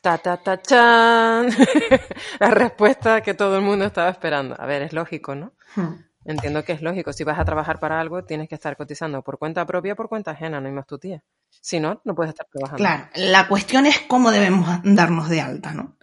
Ta, 0.01 0.17
ta, 0.17 0.37
ta, 0.37 0.61
chan. 0.61 1.49
la 2.39 2.51
respuesta 2.51 3.21
que 3.21 3.33
todo 3.33 3.57
el 3.57 3.63
mundo 3.63 3.85
estaba 3.85 4.09
esperando. 4.09 4.55
A 4.59 4.65
ver, 4.65 4.81
es 4.81 4.93
lógico, 4.93 5.35
¿no? 5.35 5.53
Hmm. 5.75 6.08
Entiendo 6.25 6.63
que 6.63 6.73
es 6.73 6.81
lógico. 6.81 7.13
Si 7.13 7.23
vas 7.23 7.39
a 7.39 7.45
trabajar 7.45 7.79
para 7.79 7.99
algo, 7.99 8.23
tienes 8.23 8.49
que 8.49 8.55
estar 8.55 8.75
cotizando 8.75 9.21
por 9.21 9.38
cuenta 9.38 9.65
propia 9.65 9.95
por 9.95 10.09
cuenta 10.09 10.31
ajena, 10.31 10.59
no 10.59 10.67
hay 10.67 10.73
más 10.73 10.85
tu 10.85 10.97
tía. 10.97 11.23
Si 11.49 11.79
no, 11.79 12.01
no 12.03 12.15
puedes 12.15 12.29
estar 12.29 12.47
trabajando. 12.51 12.77
Claro, 12.77 13.07
la 13.15 13.47
cuestión 13.47 13.85
es 13.85 13.99
cómo 14.01 14.31
debemos 14.31 14.67
darnos 14.83 15.29
de 15.29 15.41
alta, 15.41 15.73
¿no? 15.73 15.97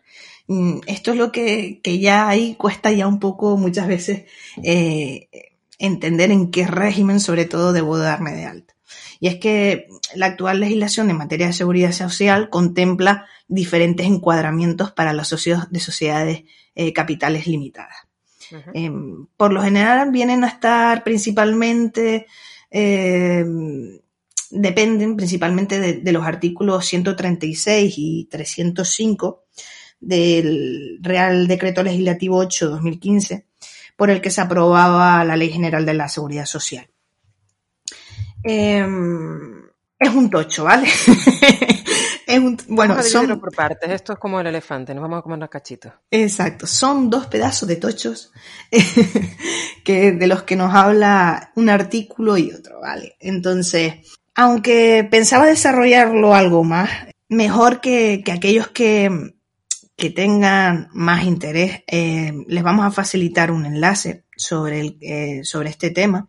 Mm, 0.49 0.81
esto 0.87 1.13
es 1.13 1.17
lo 1.17 1.33
que, 1.33 1.81
ya 1.85 2.29
ahí 2.29 2.55
cuesta 2.55 2.93
ya 2.93 3.07
un 3.07 3.21
poco 3.21 3.57
muchas 3.57 3.89
veces 3.89 4.25
eh, 4.63 5.29
entender 5.79 6.31
en 6.31 6.51
qué 6.51 6.67
régimen 6.67 7.21
sobre 7.21 7.45
todo 7.45 7.73
debo 7.73 7.99
darme 7.99 8.33
de 8.33 8.45
alta. 8.47 8.75
Y 9.19 9.29
es 9.29 9.37
que 9.37 9.89
la 10.15 10.27
actual 10.27 10.61
legislación 10.61 11.11
en 11.11 11.17
materia 11.17 11.47
de 11.47 11.53
seguridad 11.53 11.93
social 11.93 12.51
contempla 12.51 13.27
diferentes 13.49 14.07
encuadramientos 14.07 14.93
para 14.93 15.13
los 15.13 15.29
socios 15.29 15.71
de 15.71 15.81
sociedades 15.81 16.45
eh, 16.75 16.93
capitales 16.93 17.47
limitadas. 17.47 18.06
Em, 18.75 19.27
por 19.37 19.53
lo 19.53 19.63
general 19.63 20.11
vienen 20.11 20.45
a 20.45 20.49
estar 20.49 21.03
principalmente, 21.05 22.27
em, 22.71 23.99
dependen 24.51 25.17
principalmente 25.17 25.81
de, 25.81 26.13
los 26.13 26.25
artículos 26.25 26.87
136 26.87 27.95
y 27.97 28.29
305 28.31 29.45
del 30.01 30.99
Real 31.01 31.49
Decreto 31.49 31.83
Legislativo 31.83 32.39
8-2015, 32.39 33.47
por 33.97 34.11
el 34.11 34.21
que 34.21 34.31
se 34.31 34.41
aprobaba 34.41 35.25
la 35.25 35.37
Ley 35.37 35.51
General 35.51 35.85
de 35.85 35.95
la 35.95 36.09
Seguridad 36.09 36.47
Social. 36.47 36.89
Em, 38.43 39.63
es 39.99 40.11
un 40.11 40.31
tocho, 40.31 40.65
¿vale? 40.65 40.87
bueno, 42.69 43.03
son 43.03 43.39
por 43.41 43.55
partes. 43.55 43.91
Esto 43.91 44.15
es 44.15 44.19
como 44.19 44.41
el 44.41 44.47
elefante, 44.47 44.95
nos 44.95 45.03
vamos 45.03 45.21
a 45.21 45.23
comer 45.23 45.39
los 45.39 45.49
cachitos. 45.49 45.93
Exacto, 46.11 46.67
son 46.67 47.09
dos 47.09 47.27
pedazos 47.27 47.69
de 47.69 47.77
tochos 47.77 48.33
que 49.85 50.13
de 50.13 50.27
los 50.27 50.43
que 50.43 50.57
nos 50.57 50.75
habla 50.75 51.53
un 51.55 51.69
artículo 51.69 52.37
y 52.37 52.53
otro, 52.53 52.81
¿vale? 52.81 53.17
Entonces, 53.21 53.95
aunque 54.35 55.07
pensaba 55.11 55.47
desarrollarlo 55.47 56.35
algo 56.35 56.65
más, 56.65 56.91
mejor 57.29 57.81
que, 57.81 58.23
aquellos 58.33 58.69
que, 58.69 59.35
que 59.97 60.11
tengan 60.11 60.89
más 60.93 61.25
interés, 61.25 61.83
eh, 61.87 62.33
les 62.47 62.63
vamos 62.63 62.85
a 62.85 62.91
facilitar 62.91 63.51
un 63.51 63.67
enlace 63.67 64.25
sobre, 64.37 64.81
el, 64.81 64.99
eh, 65.01 65.41
sobre 65.45 65.71
este 65.71 65.91
tema 65.91 66.29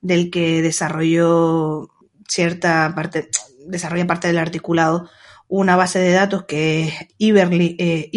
del 0.00 0.30
que 0.30 0.60
desarrolló 0.60 1.90
cierta 2.28 2.92
parte, 2.94 3.28
desarrolla 3.74 4.06
parte 4.06 4.28
del 4.28 4.38
articulado 4.38 5.08
una 5.48 5.76
base 5.76 5.98
de 5.98 6.12
datos 6.12 6.44
que 6.44 6.84
es 6.84 6.94
Iberley, 7.18 7.76
eh, 7.78 8.10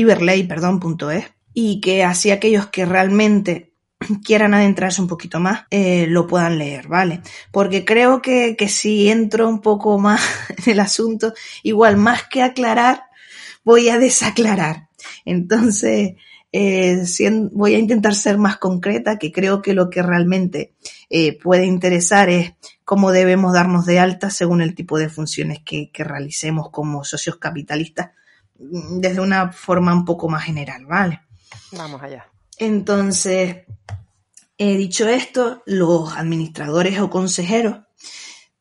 y 1.54 1.82
que 1.82 2.04
así 2.04 2.32
aquellos 2.32 2.68
que 2.68 2.86
realmente 2.86 3.74
quieran 4.24 4.54
adentrarse 4.54 5.02
un 5.02 5.08
poquito 5.08 5.40
más, 5.40 5.66
eh, 5.70 6.06
lo 6.08 6.28
puedan 6.28 6.58
leer, 6.58 6.88
¿vale? 6.88 7.22
Porque 7.52 7.84
creo 7.86 8.22
que, 8.22 8.56
que 8.56 8.70
si 8.70 9.10
entro 9.10 9.48
un 9.48 9.62
poco 9.62 9.98
más 9.98 10.22
en 10.66 10.72
el 10.72 10.80
asunto, 10.80 11.34
igual 11.64 11.98
más 11.98 12.24
que 12.28 12.42
aclarar, 12.42 13.04
voy 13.64 13.90
a 13.90 13.98
desaclarar. 13.98 14.88
Entonces, 15.26 16.16
eh, 16.60 17.50
voy 17.52 17.76
a 17.76 17.80
intentar 17.80 18.16
ser 18.16 18.40
más 18.40 18.58
concreta, 18.58 19.20
que 19.20 19.32
creo 19.32 19.62
que 19.62 19.76
lo 19.76 19.92
que 19.92 20.02
realmente 20.02 20.74
eh, 21.10 21.38
puede 21.38 21.66
interesar 21.66 22.30
es 22.30 22.54
cómo 22.84 23.12
debemos 23.12 23.54
darnos 23.54 23.86
de 23.86 24.00
alta 24.00 24.32
según 24.32 24.62
el 24.62 24.74
tipo 24.74 24.98
de 24.98 25.10
funciones 25.10 25.60
que, 25.64 25.92
realicemos 25.94 26.70
como 26.72 27.04
socios 27.04 27.36
capitalistas 27.36 28.12
mm, 28.60 29.00
desde 29.00 29.22
una 29.22 29.52
forma 29.52 29.94
un 29.94 30.04
poco 30.04 30.30
más 30.30 30.46
general, 30.46 30.86
¿vale? 30.88 31.22
Vamos 31.74 32.02
allá. 32.02 32.26
Entonces, 32.58 33.58
he 34.58 34.78
dicho 34.78 35.08
esto, 35.08 35.62
los 35.68 36.14
administradores 36.18 37.00
o 37.00 37.12
consejeros 37.12 37.82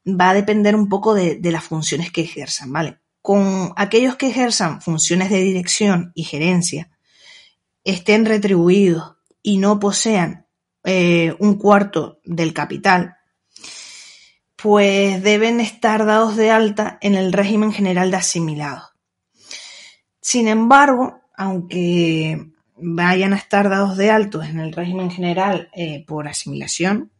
va 0.06 0.30
a 0.30 0.34
depender 0.34 0.76
un 0.76 0.90
poco 0.90 1.14
de, 1.14 1.36
de 1.36 1.50
las 1.50 1.64
funciones 1.64 2.12
que 2.12 2.20
ejerzan, 2.20 2.70
¿vale? 2.70 2.98
Con 3.22 3.72
aquellos 3.76 4.16
que 4.16 4.28
ejerzan 4.28 4.82
funciones 4.82 5.30
de 5.30 5.40
dirección 5.40 6.12
y 6.14 6.24
gerencia, 6.24 6.90
estén 7.86 8.26
retribuidos 8.26 9.16
y 9.42 9.58
no 9.58 9.78
posean 9.78 10.46
eh, 10.84 11.34
un 11.38 11.56
cuarto 11.56 12.20
del 12.24 12.52
capital, 12.52 13.16
pues 14.56 15.22
deben 15.22 15.60
estar 15.60 16.04
dados 16.04 16.36
de 16.36 16.50
alta 16.50 16.98
en 17.00 17.14
el 17.14 17.32
régimen 17.32 17.72
general 17.72 18.10
de 18.10 18.16
asimilados. 18.16 18.90
Sin 20.20 20.48
embargo, 20.48 21.20
aunque 21.36 22.50
vayan 22.76 23.32
a 23.32 23.36
estar 23.36 23.68
dados 23.70 23.96
de 23.96 24.10
alto 24.10 24.42
en 24.42 24.58
el 24.58 24.72
régimen 24.72 25.10
general 25.10 25.70
eh, 25.72 26.04
por 26.06 26.26
asimilación, 26.26 27.12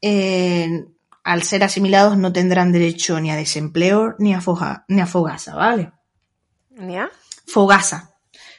eh, 0.00 0.86
al 1.24 1.42
ser 1.42 1.64
asimilados 1.64 2.16
no 2.16 2.32
tendrán 2.32 2.70
derecho 2.70 3.20
ni 3.20 3.32
a 3.32 3.36
desempleo 3.36 4.14
ni 4.20 4.32
a, 4.32 4.40
ni 4.86 5.00
a 5.00 5.06
fogasa, 5.06 5.56
¿vale? 5.56 5.90
¿Ni 6.70 6.96
a? 6.96 7.10
Fogasa. 7.46 8.17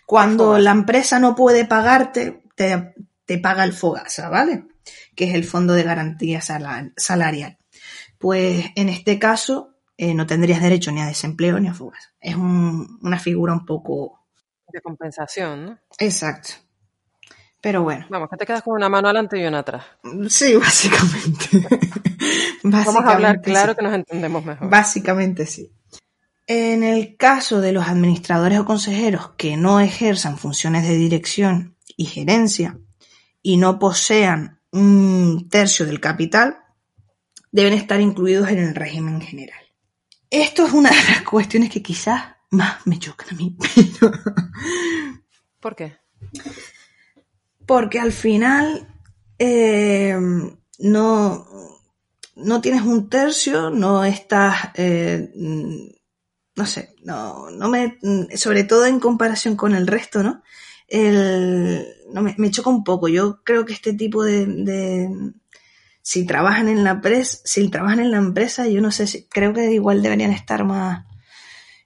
Cuando 0.10 0.58
la 0.58 0.72
empresa 0.72 1.20
no 1.20 1.36
puede 1.36 1.66
pagarte, 1.66 2.42
te, 2.56 3.38
paga 3.38 3.64
el 3.64 3.74
FOGASA, 3.74 4.28
¿vale? 4.28 4.66
Que 5.16 5.26
es 5.26 5.36
el 5.36 5.44
Fondo 5.44 5.76
de 5.76 5.84
Garantía 5.84 6.42
Salarial. 6.42 7.60
Pues 8.18 8.66
en 8.76 8.90
este 8.90 9.20
caso 9.20 9.76
eh, 9.98 10.16
no 10.16 10.26
tendrías 10.26 10.64
derecho 10.64 10.92
ni 10.92 11.00
a 11.00 11.06
desempleo 11.06 11.60
ni 11.60 11.68
a 11.68 11.76
FOGASA. 11.76 12.10
Es 12.20 12.36
una 12.36 13.20
figura 13.20 13.54
un 13.54 13.68
poco... 13.68 14.26
De 14.74 14.82
compensación, 14.82 15.66
¿no? 15.68 15.80
Exacto. 16.00 16.54
Pero 17.62 17.84
bueno. 17.84 18.08
Vamos, 18.10 18.30
que 18.32 18.38
te 18.38 18.48
quedas 18.48 18.64
con 18.64 18.74
una 18.74 18.90
mano 18.90 19.10
adelante 19.10 19.38
y 19.38 19.46
una 19.46 19.60
atrás. 19.60 19.86
Sí, 20.28 20.56
básicamente. 20.60 21.68
Vamos 22.64 22.96
a 22.96 23.12
hablar 23.12 23.42
claro 23.42 23.76
que 23.76 23.84
nos 23.84 23.94
entendemos 23.94 24.44
mejor. 24.44 24.72
Básicamente 24.72 25.46
sí. 25.46 25.72
En 26.52 26.82
el 26.82 27.16
caso 27.16 27.62
de 27.62 27.72
los 27.72 27.88
administradores 27.88 28.58
o 28.58 28.66
consejeros 28.66 29.34
que 29.38 29.56
no 29.56 29.80
ejerzan 29.80 30.40
funciones 30.40 30.82
de 30.82 30.96
dirección 30.96 31.78
y 31.96 32.06
gerencia 32.06 32.80
y 33.44 33.58
no 33.58 33.78
posean 33.78 34.60
un 34.72 35.48
tercio 35.48 35.86
del 35.86 36.00
capital, 36.00 36.58
deben 37.52 37.74
estar 37.74 38.02
incluidos 38.02 38.50
en 38.50 38.58
el 38.58 38.74
régimen 38.74 39.22
general. 39.22 39.60
Esto 40.32 40.66
es 40.66 40.74
una 40.74 40.90
de 40.90 40.96
las 40.96 41.22
cuestiones 41.22 41.70
que 41.70 41.84
quizás 41.84 42.24
más 42.50 42.80
me 42.88 42.98
chocan 42.98 43.28
a 43.30 43.34
mí. 43.34 43.56
¿Por 45.60 45.76
qué? 45.76 45.98
Porque 47.68 48.00
al 48.00 48.12
final 48.12 48.88
eh, 49.38 50.18
no, 50.80 51.48
no 52.38 52.62
tienes 52.62 52.82
un 52.82 53.08
tercio, 53.08 53.70
no 53.70 54.04
estás, 54.04 54.72
eh, 54.74 55.32
no 56.60 56.66
sé, 56.66 56.94
no, 57.04 57.50
no 57.52 57.70
me, 57.70 57.98
sobre 58.36 58.66
todo 58.66 58.86
en 58.86 59.00
comparación 59.00 59.56
con 59.56 59.74
el 59.74 59.88
resto, 59.88 60.24
¿no? 60.24 60.44
El, 60.90 61.88
no 62.12 62.22
me, 62.22 62.36
me 62.38 62.52
choca 62.52 62.70
un 62.70 62.84
poco. 62.84 63.08
Yo 63.08 63.42
creo 63.46 63.64
que 63.64 63.72
este 63.72 63.94
tipo 63.94 64.26
de, 64.26 64.46
de 64.46 65.10
si 66.02 66.26
trabajan 66.26 66.68
en 66.68 66.84
la 66.84 66.92
empresa, 66.92 67.38
si 67.46 67.70
trabajan 67.70 68.02
en 68.02 68.12
la 68.12 68.18
empresa, 68.18 68.68
yo 68.68 68.82
no 68.82 68.92
sé 68.92 69.08
si, 69.08 69.24
creo 69.30 69.54
que 69.54 69.72
igual 69.72 70.02
deberían 70.02 70.34
estar 70.34 70.66
más 70.66 71.06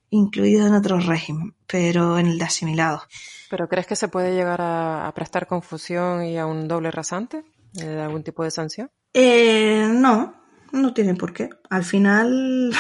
incluidos 0.10 0.68
en 0.68 0.74
otro 0.74 1.00
régimen, 1.00 1.54
pero 1.68 2.18
en 2.18 2.26
el 2.26 2.40
de 2.40 2.46
asimilados. 2.46 3.04
¿Pero 3.52 3.70
crees 3.70 3.86
que 3.86 3.96
se 3.96 4.08
puede 4.08 4.34
llegar 4.34 4.60
a, 4.60 5.08
a 5.08 5.14
prestar 5.14 5.46
confusión 5.46 6.26
y 6.26 6.40
a 6.40 6.48
un 6.48 6.68
doble 6.68 6.90
rasante? 6.90 7.44
¿De 7.74 8.02
algún 8.02 8.24
tipo 8.24 8.44
de 8.44 8.50
sanción? 8.50 8.90
Eh, 9.14 9.88
no, 9.88 10.34
no 10.72 10.94
tiene 10.96 11.14
por 11.14 11.32
qué. 11.32 11.52
Al 11.70 11.84
final 11.84 12.74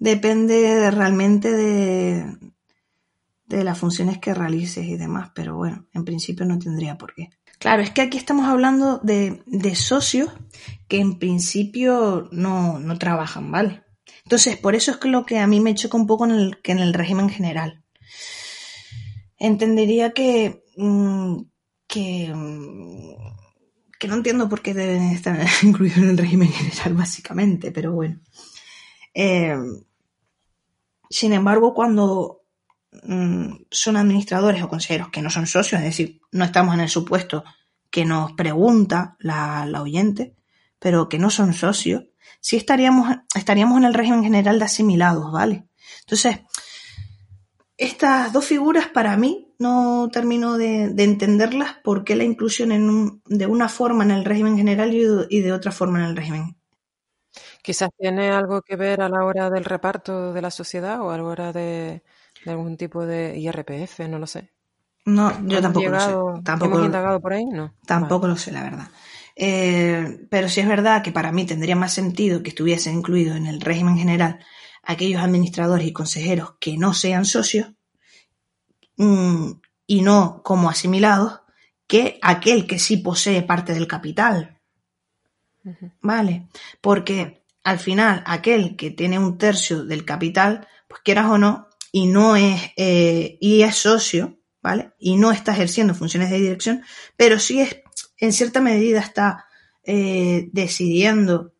depende 0.00 0.90
realmente 0.90 1.52
de, 1.52 2.36
de 3.46 3.64
las 3.64 3.78
funciones 3.78 4.18
que 4.18 4.34
realices 4.34 4.84
y 4.86 4.96
demás, 4.96 5.30
pero 5.34 5.56
bueno, 5.56 5.86
en 5.92 6.04
principio 6.04 6.44
no 6.46 6.58
tendría 6.58 6.98
por 6.98 7.14
qué. 7.14 7.30
Claro, 7.58 7.82
es 7.82 7.90
que 7.90 8.00
aquí 8.00 8.16
estamos 8.16 8.48
hablando 8.48 8.98
de, 8.98 9.42
de 9.46 9.74
socios 9.74 10.30
que 10.88 10.98
en 10.98 11.18
principio 11.18 12.28
no, 12.32 12.78
no, 12.78 12.98
trabajan, 12.98 13.52
¿vale? 13.52 13.84
Entonces, 14.24 14.56
por 14.56 14.74
eso 14.74 14.90
es 14.90 14.96
que 14.96 15.08
lo 15.08 15.26
que 15.26 15.38
a 15.38 15.46
mí 15.46 15.60
me 15.60 15.74
choca 15.74 15.98
un 15.98 16.06
poco 16.06 16.24
en 16.24 16.30
el, 16.30 16.62
que 16.62 16.72
en 16.72 16.78
el 16.78 16.94
régimen 16.94 17.28
general. 17.28 17.84
Entendería 19.36 20.12
que, 20.12 20.64
mmm, 20.76 21.42
que, 21.86 22.32
mmm, 22.34 23.16
que 23.98 24.08
no 24.08 24.14
entiendo 24.14 24.48
por 24.48 24.62
qué 24.62 24.72
deben 24.72 25.02
estar 25.10 25.38
incluidos 25.62 25.98
en 25.98 26.10
el 26.10 26.18
régimen 26.18 26.48
general, 26.48 26.94
básicamente, 26.94 27.70
pero 27.70 27.92
bueno. 27.92 28.20
Eh, 29.12 29.54
sin 31.10 31.32
embargo, 31.32 31.74
cuando 31.74 32.44
son 33.70 33.96
administradores 33.96 34.62
o 34.62 34.68
consejeros 34.68 35.10
que 35.10 35.22
no 35.22 35.30
son 35.30 35.46
socios, 35.46 35.80
es 35.80 35.86
decir, 35.86 36.20
no 36.32 36.44
estamos 36.44 36.74
en 36.74 36.80
el 36.80 36.88
supuesto 36.88 37.44
que 37.90 38.04
nos 38.04 38.32
pregunta 38.32 39.16
la, 39.18 39.66
la 39.66 39.82
oyente, 39.82 40.36
pero 40.78 41.08
que 41.08 41.18
no 41.18 41.30
son 41.30 41.52
socios, 41.52 42.04
sí 42.40 42.56
estaríamos, 42.56 43.16
estaríamos 43.34 43.78
en 43.78 43.84
el 43.84 43.94
régimen 43.94 44.22
general 44.22 44.58
de 44.58 44.64
asimilados, 44.64 45.32
¿vale? 45.32 45.68
Entonces, 46.00 46.40
estas 47.76 48.32
dos 48.32 48.44
figuras 48.44 48.88
para 48.88 49.16
mí 49.16 49.54
no 49.58 50.08
termino 50.12 50.56
de, 50.56 50.88
de 50.88 51.04
entenderlas 51.04 51.74
por 51.82 52.04
qué 52.04 52.14
la 52.14 52.24
inclusión 52.24 52.72
en 52.72 52.88
un, 52.88 53.22
de 53.26 53.46
una 53.46 53.68
forma 53.68 54.04
en 54.04 54.10
el 54.10 54.24
régimen 54.24 54.56
general 54.56 54.94
y 54.94 55.40
de 55.40 55.52
otra 55.52 55.72
forma 55.72 56.00
en 56.00 56.06
el 56.06 56.16
régimen. 56.16 56.59
Quizás 57.62 57.90
tiene 57.98 58.30
algo 58.30 58.62
que 58.62 58.76
ver 58.76 59.02
a 59.02 59.08
la 59.08 59.24
hora 59.24 59.50
del 59.50 59.64
reparto 59.64 60.32
de 60.32 60.42
la 60.42 60.50
sociedad 60.50 61.00
o 61.02 61.10
a 61.10 61.16
la 61.18 61.24
hora 61.24 61.52
de, 61.52 62.02
de 62.44 62.50
algún 62.50 62.76
tipo 62.76 63.04
de 63.06 63.38
IRPF, 63.38 64.00
no 64.08 64.18
lo 64.18 64.26
sé. 64.26 64.50
No, 65.04 65.32
yo 65.46 65.60
tampoco 65.60 65.86
llegado, 65.86 66.30
lo 66.30 66.36
sé. 66.36 66.42
Tampoco, 66.44 66.74
¿Hemos 66.74 66.86
indagado 66.86 67.20
por 67.20 67.32
ahí? 67.32 67.44
No. 67.46 67.74
Tampoco 67.86 68.22
vale. 68.22 68.34
lo 68.34 68.36
sé, 68.38 68.52
la 68.52 68.62
verdad. 68.62 68.88
Eh, 69.36 70.26
pero 70.30 70.48
sí 70.48 70.60
es 70.60 70.68
verdad 70.68 71.02
que 71.02 71.12
para 71.12 71.32
mí 71.32 71.46
tendría 71.46 71.76
más 71.76 71.94
sentido 71.94 72.42
que 72.42 72.50
estuviesen 72.50 72.96
incluidos 72.96 73.36
en 73.36 73.46
el 73.46 73.60
régimen 73.60 73.96
general 73.96 74.40
aquellos 74.82 75.22
administradores 75.22 75.86
y 75.86 75.92
consejeros 75.92 76.54
que 76.60 76.76
no 76.76 76.94
sean 76.94 77.24
socios 77.24 77.72
mmm, 78.96 79.52
y 79.86 80.02
no 80.02 80.42
como 80.42 80.68
asimilados 80.70 81.40
que 81.86 82.18
aquel 82.22 82.66
que 82.66 82.78
sí 82.78 82.98
posee 82.98 83.42
parte 83.42 83.74
del 83.74 83.88
capital. 83.88 84.60
Uh 85.64 85.70
-huh. 85.70 85.92
¿Vale? 86.02 86.48
Porque 86.80 87.39
al 87.64 87.78
final 87.78 88.22
aquel 88.26 88.76
que 88.76 88.90
tiene 88.90 89.18
un 89.18 89.38
tercio 89.38 89.84
del 89.84 90.04
capital, 90.04 90.66
pues 90.88 91.02
quieras 91.04 91.26
o 91.26 91.38
no, 91.38 91.68
y 91.92 92.06
no 92.06 92.36
es, 92.36 92.60
eh, 92.76 93.38
y 93.40 93.62
es 93.62 93.76
socio, 93.76 94.38
¿vale? 94.62 94.92
Y 94.98 95.16
no 95.16 95.32
está 95.32 95.52
ejerciendo 95.52 95.94
funciones 95.94 96.30
de 96.30 96.38
dirección, 96.38 96.82
pero 97.16 97.38
sí 97.38 97.60
es, 97.60 97.76
en 98.18 98.32
cierta 98.32 98.60
medida 98.60 99.00
está 99.00 99.46
eh, 99.84 100.48
decidiendo 100.52 101.54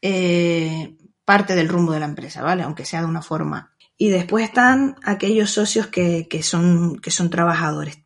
eh, 0.00 0.96
parte 1.24 1.54
del 1.54 1.68
rumbo 1.68 1.92
de 1.92 2.00
la 2.00 2.06
empresa, 2.06 2.42
¿vale? 2.42 2.62
Aunque 2.62 2.84
sea 2.84 3.00
de 3.00 3.06
una 3.06 3.22
forma. 3.22 3.74
Y 3.96 4.08
después 4.08 4.44
están 4.44 4.96
aquellos 5.04 5.50
socios 5.50 5.86
que, 5.86 6.26
que 6.28 6.42
son, 6.42 6.98
que 6.98 7.10
son 7.10 7.30
trabajadores. 7.30 7.98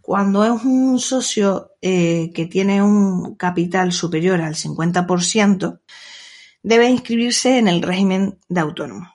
Cuando 0.00 0.42
es 0.44 0.64
un 0.64 0.98
socio 1.00 1.72
que 1.82 2.48
tiene 2.50 2.82
un 2.82 3.34
capital 3.34 3.92
superior 3.92 4.40
al 4.40 4.54
50%, 4.54 5.80
debe 6.62 6.88
inscribirse 6.88 7.58
en 7.58 7.68
el 7.68 7.82
régimen 7.82 8.38
de 8.48 8.60
autónomo. 8.60 9.14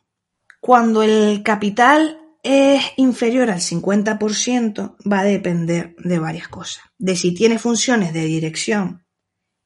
Cuando 0.59 1.03
el 1.03 1.43
capital 1.43 2.19
es 2.43 2.83
inferior 2.97 3.49
al 3.49 3.59
50%, 3.59 4.95
va 5.09 5.19
a 5.19 5.23
depender 5.23 5.95
de 5.97 6.19
varias 6.19 6.47
cosas. 6.49 6.83
De 6.97 7.15
si 7.15 7.33
tiene 7.33 7.57
funciones 7.57 8.13
de 8.13 8.25
dirección 8.25 9.05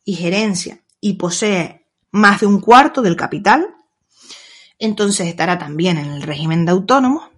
y 0.04 0.16
gerencia 0.16 0.84
y 1.02 1.13
posee 1.13 1.88
más 2.12 2.40
de 2.42 2.46
un 2.46 2.62
cuarto 2.62 3.02
del 3.02 3.16
capital, 3.16 3.68
entonces 4.80 5.28
estará 5.28 5.58
también 5.58 5.98
en 5.98 6.12
el 6.12 6.22
régimen 6.22 6.66
de 6.66 6.72
autónomo. 6.72 7.30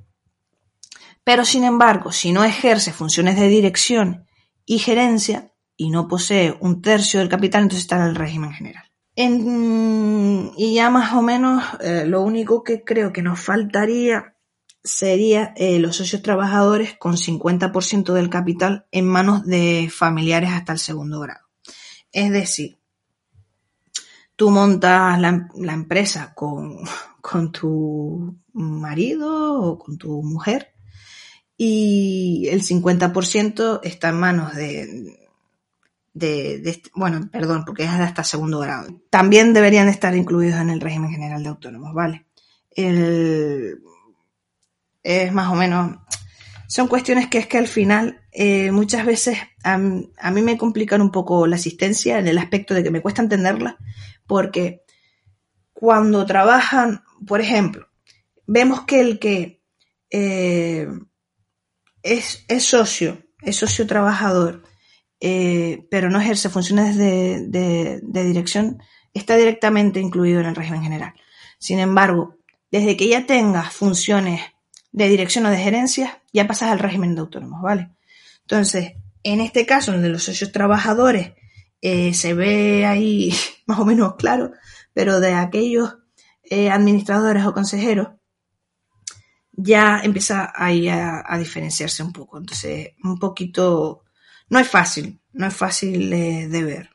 Pero 1.24 1.46
sin 1.46 1.64
embargo, 1.64 2.12
si 2.12 2.32
no 2.32 2.44
ejerce 2.44 2.92
funciones 2.92 3.38
de 3.38 3.48
dirección 3.48 4.26
y 4.66 4.80
gerencia 4.80 5.54
y 5.78 5.90
no 5.90 6.08
posee 6.08 6.58
un 6.60 6.82
tercio 6.82 7.20
del 7.20 7.30
capital, 7.30 7.64
entonces 7.64 7.84
estará 7.84 8.04
en 8.04 8.10
el 8.10 8.16
régimen 8.16 8.52
general. 8.52 8.89
Y 9.22 10.76
ya 10.76 10.90
más 10.90 11.14
o 11.14 11.22
menos 11.22 11.62
eh, 11.82 12.06
lo 12.08 12.22
único 12.22 12.64
que 12.64 12.86
creo 12.86 13.12
que 13.12 13.22
nos 13.22 13.42
faltaría 13.42 14.36
sería 14.82 15.54
eh, 15.58 15.78
los 15.80 15.98
socios 15.98 16.22
trabajadores 16.22 16.96
con 16.98 17.18
50% 17.18 18.14
del 18.14 18.30
capital 18.30 18.86
en 18.92 19.06
manos 19.06 19.46
de 19.46 19.92
familiares 19.94 20.52
hasta 20.52 20.72
el 20.72 20.80
segundo 20.80 21.20
grado. 21.20 21.46
Es 22.14 22.32
decir, 22.32 22.80
tú 24.38 24.52
montas 24.52 25.20
la, 25.20 25.50
la 25.54 25.74
empresa 25.74 26.34
con, 26.34 26.78
con, 27.22 27.52
tu 27.52 28.38
marido 28.54 29.62
o 29.62 29.78
con 29.78 29.98
tu 29.98 30.24
mujer 30.24 30.74
y 31.58 32.48
el 32.50 32.62
50% 32.62 33.82
está 33.84 34.10
en 34.10 34.16
manos 34.16 34.56
de, 34.56 35.19
de, 36.20 36.60
de, 36.60 36.82
bueno, 36.94 37.30
perdón, 37.32 37.64
porque 37.66 37.84
es 37.84 37.90
hasta 37.90 38.24
segundo 38.24 38.60
grado. 38.60 39.02
También 39.10 39.54
deberían 39.54 39.88
estar 39.90 40.16
incluidos 40.16 40.60
en 40.60 40.70
el 40.70 40.82
régimen 40.82 41.12
general 41.12 41.44
de 41.44 41.50
autónomos, 41.50 41.94
¿vale? 41.94 42.26
Es 45.02 45.34
más 45.34 45.52
o 45.52 45.56
menos, 45.56 45.98
son 46.68 46.88
cuestiones 46.88 47.28
que 47.28 47.40
es 47.40 47.48
que 47.48 47.58
al 47.58 47.68
final 47.68 48.22
eh, 48.32 48.72
muchas 48.72 49.06
veces 49.06 49.40
a, 49.64 49.74
a, 49.74 50.32
mí 50.32 50.42
me 50.42 50.58
complican 50.58 51.02
un 51.02 51.12
poco 51.12 51.48
la 51.48 51.56
asistencia 51.56 52.20
en 52.20 52.28
el 52.28 52.38
aspecto 52.38 52.74
de 52.74 52.84
que 52.84 52.92
me 52.92 53.02
cuesta 53.02 53.22
entenderla, 53.22 53.78
porque 54.28 54.84
cuando 55.74 56.26
trabajan, 56.26 57.04
por 57.26 57.42
ejemplo, 57.42 57.88
vemos 58.46 58.82
que 58.82 59.00
el 59.00 59.18
que 59.20 59.64
eh, 60.10 60.88
es, 62.04 62.46
es 62.48 62.64
socio, 62.64 63.24
es 63.42 63.56
socio 63.56 63.88
trabajador, 63.88 64.64
eh, 65.22 65.86
pero 65.92 66.10
no 66.10 66.20
ejerce 66.20 66.50
funciones 66.50 66.96
de, 66.96 68.02
dirección, 68.04 68.82
está 69.14 69.36
directamente 69.36 70.00
incluido 70.00 70.40
en 70.40 70.48
el 70.48 70.56
régimen 70.56 70.84
general. 70.84 71.14
Sin 71.58 71.80
embargo, 71.80 72.38
desde 72.72 72.96
que 72.96 73.08
ya 73.10 73.26
tengas 73.26 73.74
funciones 73.74 74.42
de 74.92 75.10
dirección 75.10 75.46
o 75.46 75.50
de 75.50 75.58
gerencia, 75.58 76.22
ya 76.32 76.48
pasas 76.48 76.70
al 76.72 76.80
régimen 76.80 77.16
de 77.16 77.22
autónomos, 77.22 77.62
¿vale? 77.62 77.90
Entonces, 78.42 78.94
en 79.24 79.42
este 79.42 79.66
caso, 79.66 79.92
en 79.92 79.98
el 79.98 80.04
de 80.04 80.10
los 80.10 80.24
socios 80.24 80.52
trabajadores, 80.52 81.34
eh, 81.82 82.14
se 82.14 82.34
ve 82.34 82.86
ahí 82.86 83.34
más 83.66 83.80
o 83.80 83.86
menos 83.86 84.16
claro, 84.16 84.54
pero 84.94 85.20
de 85.20 85.34
aquellos 85.34 85.98
eh, 86.44 86.70
administradores 86.70 87.46
o 87.46 87.54
consejeros, 87.54 88.10
ya 89.52 90.00
empieza 90.02 90.54
ahí 90.56 90.88
a 90.88 91.36
diferenciarse 91.38 92.02
un 92.02 92.14
poco. 92.14 92.38
Entonces, 92.38 92.92
un 93.04 93.20
poquito 93.20 94.06
no 94.50 94.60
es 94.60 94.68
fácil, 94.68 95.20
no 95.34 95.48
es 95.48 95.56
fácil 95.56 96.10
de 96.10 96.64
ver. 96.64 96.90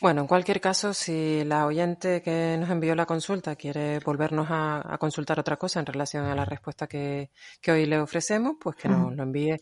Bueno, 0.00 0.22
en 0.22 0.26
cualquier 0.26 0.62
caso, 0.62 0.94
si 0.94 1.44
la 1.44 1.66
oyente 1.66 2.22
que 2.22 2.56
nos 2.58 2.70
envió 2.70 2.94
la 2.94 3.04
consulta 3.04 3.54
quiere 3.54 3.98
volvernos 3.98 4.46
a, 4.50 4.96
consultar 4.98 5.38
otra 5.38 5.58
cosa 5.58 5.78
en 5.78 5.86
relación 5.86 6.24
a 6.24 6.34
la 6.34 6.46
respuesta 6.46 6.86
que, 6.86 7.30
hoy 7.68 7.84
le 7.84 8.00
ofrecemos, 8.00 8.56
pues 8.58 8.76
que 8.76 8.88
nos 8.88 9.14
lo 9.14 9.22
envíe 9.22 9.60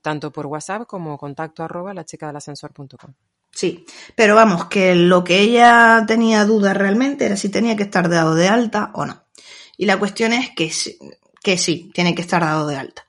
tanto 0.00 0.30
por 0.30 0.46
WhatsApp 0.46 0.86
como 0.86 1.18
contacto 1.18 1.64
arroba 1.64 1.92
la 1.92 2.04
chica 2.04 2.28
del 2.28 2.36
ascensor.com. 2.36 3.14
Sí, 3.50 3.84
pero 4.14 4.36
vamos, 4.36 4.66
que 4.66 4.94
lo 4.94 5.24
que 5.24 5.40
ella 5.40 6.04
tenía 6.06 6.44
duda 6.44 6.72
realmente 6.72 7.26
era 7.26 7.36
si 7.36 7.48
tenía 7.48 7.74
que 7.76 7.82
estar 7.82 8.08
dado 8.08 8.36
de 8.36 8.48
alta 8.48 8.92
o 8.94 9.06
no. 9.06 9.24
Y 9.76 9.86
la 9.86 9.98
cuestión 9.98 10.32
es 10.32 10.50
que, 10.50 10.72
que 11.42 11.58
sí, 11.58 11.90
tiene 11.92 12.14
que 12.14 12.22
estar 12.22 12.42
dado 12.42 12.68
de 12.68 12.76
alta. 12.76 13.06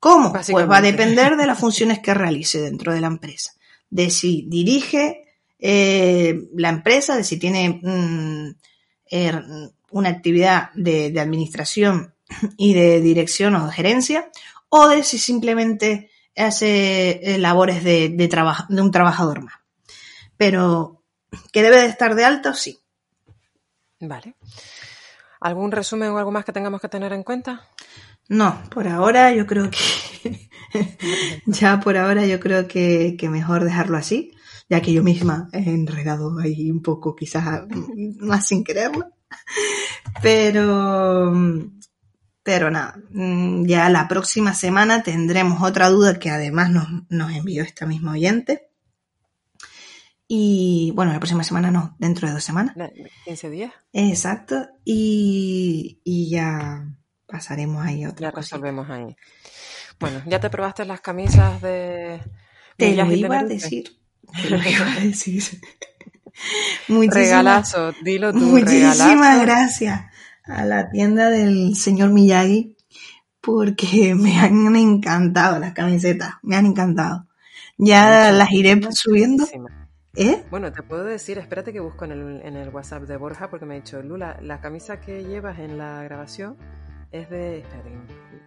¿Cómo? 0.00 0.32
Pues 0.32 0.70
va 0.70 0.78
a 0.78 0.82
depender 0.82 1.36
de 1.36 1.46
las 1.46 1.58
funciones 1.60 2.00
que 2.00 2.14
realice 2.14 2.60
dentro 2.60 2.92
de 2.92 3.00
la 3.00 3.06
empresa. 3.06 3.52
De 3.90 4.10
si 4.10 4.46
dirige 4.48 5.24
eh, 5.58 6.48
la 6.54 6.68
empresa, 6.68 7.16
de 7.16 7.24
si 7.24 7.38
tiene 7.38 7.80
mm, 7.82 8.54
er, 9.06 9.44
una 9.90 10.08
actividad 10.08 10.70
de, 10.74 11.18
administración 11.18 12.14
y 12.56 12.74
de 12.74 13.00
dirección 13.00 13.54
o 13.56 13.66
de 13.66 13.72
gerencia, 13.72 14.30
o 14.68 14.88
de 14.88 15.02
si 15.02 15.18
simplemente 15.18 16.10
hace 16.36 17.34
eh, 17.34 17.38
labores 17.38 17.82
de, 17.82 18.10
de 18.10 18.82
un 18.82 18.90
trabajador 18.90 19.42
más. 19.42 19.54
Pero 20.36 21.02
que 21.52 21.62
debe 21.62 21.80
de 21.80 21.86
estar 21.86 22.14
de 22.14 22.24
alto, 22.24 22.54
sí. 22.54 22.78
Vale. 24.00 24.34
¿Algún 25.40 25.72
resumen 25.72 26.10
o 26.10 26.18
algo 26.18 26.32
más 26.32 26.44
que 26.44 26.52
tengamos 26.52 26.80
que 26.80 26.88
tener 26.88 27.12
en 27.12 27.22
cuenta? 27.22 27.68
No, 28.28 28.60
por 28.70 28.88
ahora 28.88 29.32
yo 29.32 29.46
creo 29.46 29.70
que 29.70 30.48
ya 31.46 31.80
por 31.80 31.96
ahora 31.96 32.26
yo 32.26 32.40
creo 32.40 32.66
que 32.68 33.16
mejor 33.30 33.64
dejarlo 33.64 33.96
así 33.96 34.32
ya 34.68 34.80
que 34.82 34.92
yo 34.92 35.02
misma 35.02 35.48
he 35.52 35.70
enredado 35.70 36.38
ahí 36.38 36.70
un 36.70 36.82
poco, 36.82 37.14
quizás 37.14 37.66
más 38.20 38.46
sin 38.46 38.64
quererlo. 38.64 39.06
Pero, 40.22 41.32
pero 42.42 42.70
nada, 42.70 42.96
mm, 43.10 43.66
ya 43.66 43.88
la 43.90 44.08
próxima 44.08 44.54
semana 44.54 45.02
tendremos 45.02 45.62
otra 45.62 45.88
duda 45.88 46.18
que 46.18 46.30
además 46.30 46.70
nos, 46.70 46.86
nos 47.08 47.32
envió 47.32 47.62
esta 47.62 47.86
misma 47.86 48.12
oyente. 48.12 48.70
Y 50.28 50.92
bueno, 50.96 51.12
la 51.12 51.20
próxima 51.20 51.44
semana 51.44 51.70
no, 51.70 51.94
dentro 52.00 52.26
de 52.26 52.34
dos 52.34 52.42
semanas. 52.42 52.74
15 53.24 53.50
días. 53.50 53.72
Exacto. 53.92 54.66
Y, 54.84 56.00
y 56.02 56.30
ya 56.30 56.84
pasaremos 57.26 57.84
ahí 57.84 58.04
a 58.04 58.10
otra. 58.10 58.30
Ya 58.30 58.36
resolvemos 58.36 58.88
ahí. 58.90 59.16
Bueno, 59.98 60.22
¿ya 60.26 60.40
te 60.40 60.50
probaste 60.50 60.84
las 60.84 61.00
camisas 61.00 61.60
de... 61.62 62.20
Te 62.76 62.94
lo 62.94 63.10
iba 63.10 63.38
a 63.38 63.44
decir. 63.44 63.96
lo 64.50 64.56
iba 64.56 64.92
a 64.92 65.00
decir. 65.00 65.42
regalazo, 66.88 67.92
dilo 68.02 68.32
tú. 68.32 68.40
Muchísimas 68.40 69.40
gracias 69.40 70.02
a 70.44 70.64
la 70.64 70.90
tienda 70.90 71.30
del 71.30 71.74
señor 71.76 72.10
Miyagi 72.10 72.76
porque 73.40 74.14
me 74.16 74.38
han 74.38 74.76
encantado 74.76 75.58
las 75.58 75.72
camisetas, 75.72 76.34
me 76.42 76.56
han 76.56 76.66
encantado. 76.66 77.26
Ya 77.78 78.32
las 78.32 78.50
iré 78.52 78.80
subiendo. 78.90 79.46
¿Eh? 80.14 80.42
Bueno, 80.50 80.72
te 80.72 80.82
puedo 80.82 81.04
decir, 81.04 81.36
espérate 81.36 81.74
que 81.74 81.80
busco 81.80 82.06
en 82.06 82.12
el, 82.12 82.40
en 82.42 82.56
el 82.56 82.70
WhatsApp 82.70 83.02
de 83.02 83.18
Borja 83.18 83.50
porque 83.50 83.66
me 83.66 83.74
ha 83.74 83.76
dicho, 83.76 84.00
Lula, 84.00 84.38
la 84.40 84.62
camisa 84.62 84.98
que 84.98 85.24
llevas 85.24 85.58
en 85.58 85.76
la 85.76 86.02
grabación 86.02 86.56
es 87.12 87.28
de... 87.30 87.58
Espérate, 87.58 87.90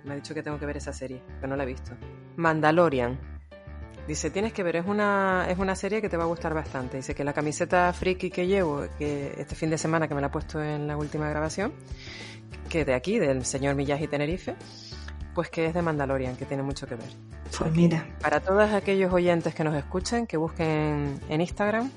me 0.04 0.14
ha 0.14 0.16
dicho 0.16 0.34
que 0.34 0.44
tengo 0.44 0.60
que 0.60 0.66
ver 0.66 0.78
esa 0.78 0.94
serie, 0.94 1.22
que 1.42 1.48
no 1.48 1.56
la 1.56 1.64
he 1.64 1.68
visto. 1.68 1.92
Mandalorian. 2.38 3.20
Dice, 4.08 4.32
tienes 4.32 4.54
que 4.54 4.64
ver, 4.64 4.78
es 4.78 4.86
una, 4.88 5.46
es 5.50 5.60
una 5.60 5.76
serie 5.76 6.02
que 6.02 6.10
te 6.10 6.18
va 6.18 6.24
a 6.24 6.28
gustar 6.28 6.54
bastante. 6.54 6.98
Dice 6.98 7.14
que 7.14 7.24
la 7.24 7.34
camiseta 7.34 7.94
friki 7.94 8.32
que 8.32 8.48
llevo, 8.48 8.88
que 8.98 9.36
este 9.38 9.54
fin 9.56 9.70
de 9.70 9.78
semana 9.78 10.08
que 10.08 10.16
me 10.16 10.22
la 10.22 10.28
he 10.28 10.30
puesto 10.32 10.62
en 10.64 10.88
la 10.88 10.98
última 10.98 11.30
grabación, 11.30 11.74
que 12.70 12.86
de 12.86 12.96
aquí, 12.96 13.20
del 13.20 13.46
señor 13.46 13.76
Miyagi 13.76 14.08
Tenerife, 14.08 14.56
pues 15.36 15.50
que 15.50 15.68
es 15.68 15.74
de 15.74 15.82
Mandalorian, 15.82 16.36
que 16.38 16.46
tiene 16.46 16.64
mucho 16.64 16.88
que 16.88 16.96
ver. 16.96 17.10
Pues 17.58 17.72
mira. 17.72 18.08
Para 18.20 18.40
todos 18.40 18.72
aquellos 18.72 19.14
oyentes 19.14 19.54
que 19.54 19.64
nos 19.64 19.76
escuchen, 19.76 20.26
que 20.26 20.38
busquen 20.38 21.20
en 21.30 21.42
Instagram, 21.42 21.92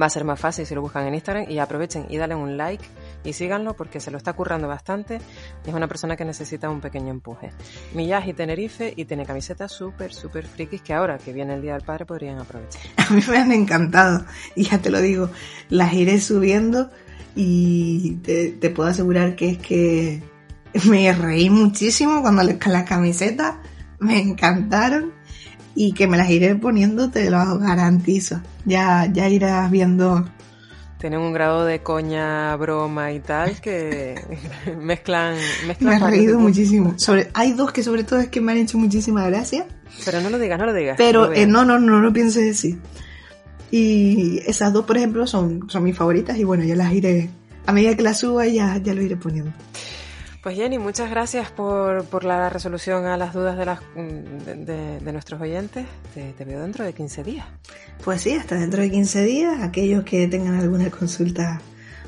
va 0.00 0.06
a 0.06 0.10
ser 0.10 0.24
más 0.24 0.38
fácil 0.38 0.66
si 0.66 0.74
lo 0.74 0.82
buscan 0.82 1.06
en 1.06 1.14
Instagram 1.14 1.50
y 1.50 1.58
aprovechen 1.58 2.06
y 2.08 2.16
dale 2.18 2.34
un 2.34 2.56
like 2.56 2.84
y 3.24 3.32
síganlo 3.32 3.74
porque 3.74 4.00
se 4.00 4.10
lo 4.10 4.16
está 4.16 4.32
currando 4.32 4.68
bastante 4.68 5.20
y 5.64 5.68
es 5.68 5.74
una 5.74 5.88
persona 5.88 6.16
que 6.16 6.24
necesita 6.24 6.70
un 6.70 6.80
pequeño 6.80 7.10
empuje. 7.10 7.50
Miyagi 7.94 8.32
Tenerife 8.32 8.92
y 8.96 9.04
tiene 9.04 9.26
camisetas 9.26 9.72
súper, 9.72 10.12
súper 10.12 10.46
frikis 10.46 10.82
que 10.82 10.94
ahora 10.94 11.18
que 11.18 11.32
viene 11.32 11.54
el 11.54 11.62
Día 11.62 11.74
del 11.74 11.82
Padre 11.82 12.06
podrían 12.06 12.38
aprovechar. 12.38 12.82
A 12.96 13.12
mí 13.12 13.22
me 13.28 13.38
han 13.38 13.52
encantado 13.52 14.24
y 14.54 14.64
ya 14.64 14.78
te 14.78 14.90
lo 14.90 15.00
digo, 15.00 15.30
las 15.68 15.92
iré 15.92 16.20
subiendo 16.20 16.90
y 17.34 18.16
te, 18.22 18.70
puedo 18.70 18.88
asegurar 18.88 19.36
que 19.36 19.50
es 19.50 19.58
que 19.58 20.22
me 20.88 21.12
reí 21.12 21.50
muchísimo 21.50 22.20
cuando 22.20 22.42
las 22.42 22.84
camisetas, 22.84 23.56
me 24.00 24.20
encantaron 24.20 25.12
y 25.74 25.92
que 25.92 26.08
me 26.08 26.16
las 26.16 26.30
iré 26.30 26.56
poniendo, 26.56 27.10
te 27.10 27.30
lo 27.30 27.58
garantizo. 27.58 28.40
Ya, 28.64 29.06
ya 29.12 29.28
irás 29.28 29.70
viendo 29.70 30.28
tienen 30.98 31.20
un 31.20 31.32
grado 31.32 31.64
de 31.64 31.80
coña, 31.80 32.54
broma 32.56 33.12
y 33.12 33.20
tal 33.20 33.60
que 33.60 34.20
mezclan, 34.80 35.36
Me 35.80 35.96
he 35.96 35.98
reído 35.98 36.38
muchísimo. 36.38 36.94
Sobre, 36.98 37.30
hay 37.34 37.52
dos 37.52 37.72
que 37.72 37.82
sobre 37.82 38.04
todo 38.04 38.18
es 38.18 38.28
que 38.28 38.40
me 38.40 38.52
han 38.52 38.58
hecho 38.58 38.78
muchísima 38.78 39.24
gracia. 39.26 39.66
Pero 40.04 40.20
no 40.20 40.28
lo 40.28 40.38
digas, 40.38 40.58
no 40.58 40.66
lo 40.66 40.74
digas. 40.74 40.96
Pero 40.98 41.32
eh, 41.32 41.46
no, 41.46 41.64
no, 41.64 41.78
no 41.78 42.00
lo 42.00 42.12
pienses 42.12 42.44
decir. 42.44 42.78
Y 43.70 44.40
esas 44.46 44.72
dos, 44.72 44.84
por 44.84 44.96
ejemplo, 44.96 45.26
son, 45.26 45.68
son 45.70 45.84
mis 45.84 45.96
favoritas 45.96 46.36
y 46.36 46.44
bueno, 46.44 46.64
ya 46.64 46.74
las 46.74 46.92
iré, 46.92 47.30
a 47.66 47.72
medida 47.72 47.94
que 47.94 48.02
las 48.02 48.18
suba 48.18 48.46
ya, 48.46 48.76
ya 48.78 48.94
lo 48.94 49.02
iré 49.02 49.16
poniendo. 49.16 49.52
Pues 50.42 50.56
Jenny, 50.56 50.78
muchas 50.78 51.10
gracias 51.10 51.50
por, 51.50 52.04
por 52.04 52.24
la 52.24 52.48
resolución 52.48 53.06
a 53.06 53.16
las 53.16 53.34
dudas 53.34 53.58
de, 53.58 53.66
las, 53.66 53.80
de, 53.94 55.00
de, 55.00 55.12
nuestros 55.12 55.40
oyentes. 55.40 55.84
Te, 56.14 56.32
te, 56.32 56.44
veo 56.44 56.60
dentro 56.60 56.84
de 56.84 56.92
15 56.92 57.24
días. 57.24 57.46
Pues 58.04 58.22
sí, 58.22 58.34
hasta 58.34 58.54
dentro 58.54 58.82
de 58.82 58.90
15 58.90 59.24
días. 59.24 59.62
Aquellos 59.62 60.04
que 60.04 60.28
tengan 60.28 60.54
alguna 60.54 60.90
consulta 60.90 61.60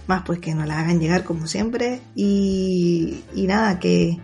más, 0.06 0.22
pues 0.24 0.38
que 0.38 0.54
nos 0.54 0.68
la 0.68 0.78
hagan 0.78 1.00
llegar 1.00 1.24
como 1.24 1.48
siempre. 1.48 2.02
Y, 2.14 3.24
y 3.34 3.48
nada, 3.48 3.80
que, 3.80 4.18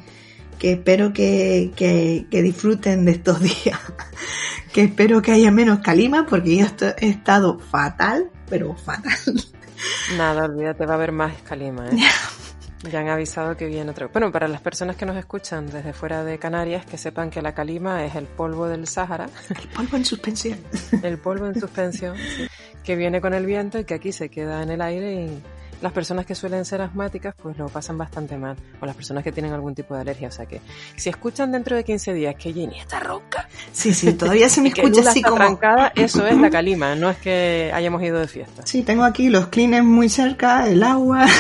que 0.59 0.73
espero 0.73 1.12
que, 1.12 1.73
que, 1.75 2.27
que, 2.31 2.42
disfruten 2.42 3.05
de 3.07 3.12
estos 3.12 3.40
días. 3.64 3.81
que 4.73 4.85
espero 4.85 5.21
que 5.21 5.33
haya 5.33 5.51
menos 5.51 5.81
calima 5.81 6.27
porque 6.27 6.57
yo 6.57 6.66
he 6.99 7.09
estado 7.09 7.59
fatal, 7.59 8.31
pero 8.49 8.77
fatal. 8.77 9.12
Nada, 10.16 10.45
olvídate, 10.45 10.87
va 10.87 10.92
a 10.92 10.97
haber 10.97 11.12
más 11.12 11.35
calima. 11.42 11.88
¿eh? 11.88 11.97
Ya 12.83 13.01
han 13.01 13.09
avisado 13.09 13.57
que 13.57 13.67
viene 13.67 13.91
otro. 13.91 14.11
Bueno, 14.12 14.31
para 14.31 14.49
las 14.49 14.61
personas 14.61 14.97
que 14.97 15.07
nos 15.07 15.17
escuchan 15.17 15.67
desde 15.67 15.93
fuera 15.93 16.25
de 16.25 16.39
Canarias, 16.39 16.85
que 16.85 16.99
sepan 16.99 17.31
que 17.31 17.41
la 17.43 17.55
calima 17.55 18.05
es 18.05 18.15
el 18.15 18.27
polvo 18.27 18.67
del 18.69 18.87
Sáhara. 18.87 19.29
El 19.49 19.69
polvo 19.69 19.97
en 19.97 20.05
suspensión. 20.05 20.59
El 21.03 21.19
polvo 21.19 21.47
en 21.47 21.59
suspensión, 21.59 22.17
que 22.85 22.97
viene 22.97 23.21
con 23.21 23.35
el 23.35 23.47
viento 23.47 23.79
y 23.79 23.85
que 23.85 23.95
aquí 23.95 24.12
se 24.12 24.29
queda 24.29 24.62
en 24.62 24.71
el 24.71 24.83
aire 24.83 25.15
y 25.15 25.43
las 25.83 25.93
personas 25.93 26.27
que 26.27 26.35
suelen 26.35 26.65
ser 26.65 26.81
asmáticas 26.81 27.35
pues 27.41 27.57
lo 27.59 27.69
pasan 27.69 27.99
bastante 27.99 28.37
mal, 28.37 28.57
o 28.81 28.87
las 28.87 28.97
personas 28.97 29.25
que 29.25 29.33
tienen 29.33 29.53
algún 29.53 29.75
tipo 29.75 29.95
de 29.95 30.01
alergia, 30.01 30.29
o 30.29 30.33
sea 30.33 30.47
que 30.47 30.61
si 30.97 31.11
escuchan 31.11 31.53
dentro 31.53 31.77
de 31.77 31.85
15 31.85 32.15
días 32.15 32.35
que 32.37 32.53
Jenny 32.53 32.79
está 32.79 33.01
ronca, 33.01 33.49
sí, 33.73 33.93
sí, 33.93 34.12
todavía 34.15 34.49
se 34.49 34.61
me 34.61 34.69
escucha 34.75 35.11
así 35.11 35.23
como 35.23 35.37
trancada, 35.37 35.93
eso 35.95 36.27
es 36.27 36.37
la 36.37 36.51
calima, 36.51 36.95
no 36.95 37.11
es 37.11 37.19
que 37.19 37.71
hayamos 37.75 38.03
ido 38.03 38.19
de 38.19 38.29
fiesta. 38.29 38.62
Sí, 38.65 38.83
tengo 38.83 39.05
aquí 39.05 39.29
los 39.29 39.49
clines 39.49 39.85
muy 39.85 40.09
cerca, 40.09 40.69
el 40.69 40.83
agua. 40.83 41.27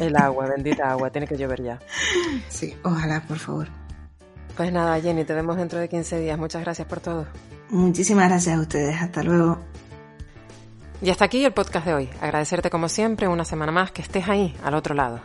El 0.00 0.16
agua, 0.16 0.46
bendita 0.46 0.90
agua, 0.90 1.10
tiene 1.10 1.26
que 1.26 1.36
llover 1.36 1.62
ya. 1.62 1.78
Sí, 2.48 2.76
ojalá, 2.84 3.22
por 3.26 3.38
favor. 3.38 3.68
Pues 4.56 4.72
nada, 4.72 5.00
Jenny, 5.00 5.24
te 5.24 5.34
vemos 5.34 5.56
dentro 5.56 5.78
de 5.78 5.88
15 5.88 6.20
días. 6.20 6.38
Muchas 6.38 6.62
gracias 6.62 6.86
por 6.86 7.00
todo. 7.00 7.26
Muchísimas 7.70 8.28
gracias 8.28 8.56
a 8.56 8.60
ustedes. 8.60 9.00
Hasta 9.00 9.22
luego. 9.22 9.58
Y 11.00 11.10
hasta 11.10 11.26
aquí 11.26 11.44
el 11.44 11.52
podcast 11.52 11.86
de 11.86 11.94
hoy. 11.94 12.08
Agradecerte 12.20 12.70
como 12.70 12.88
siempre 12.88 13.28
una 13.28 13.44
semana 13.44 13.70
más 13.70 13.92
que 13.92 14.02
estés 14.02 14.28
ahí, 14.28 14.56
al 14.64 14.74
otro 14.74 14.96
lado. 14.96 15.20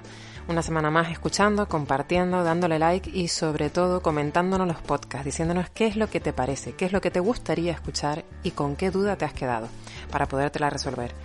Una 0.47 0.61
semana 0.61 0.91
más 0.91 1.09
escuchando, 1.09 1.67
compartiendo, 1.67 2.43
dándole 2.43 2.77
like 2.77 3.09
y 3.09 3.27
sobre 3.29 3.71
todo 3.71 4.01
comentándonos 4.01 4.67
los 4.67 4.81
podcasts, 4.81 5.25
diciéndonos 5.25 5.69
qué 5.71 5.87
es 5.87 5.95
lo 5.95 6.09
que 6.09 6.19
te 6.19 6.31
parece, 6.31 6.73
qué 6.73 6.85
es 6.85 6.91
lo 6.91 7.01
que 7.01 7.09
te 7.09 7.21
gustaría 7.21 7.71
escuchar 7.71 8.23
y 8.43 8.51
con 8.51 8.75
qué 8.75 8.91
duda 8.91 9.15
te 9.15 9.25
has 9.25 9.33
quedado 9.33 9.67
para 10.11 10.27
podértela 10.27 10.69
resolver. 10.69 11.15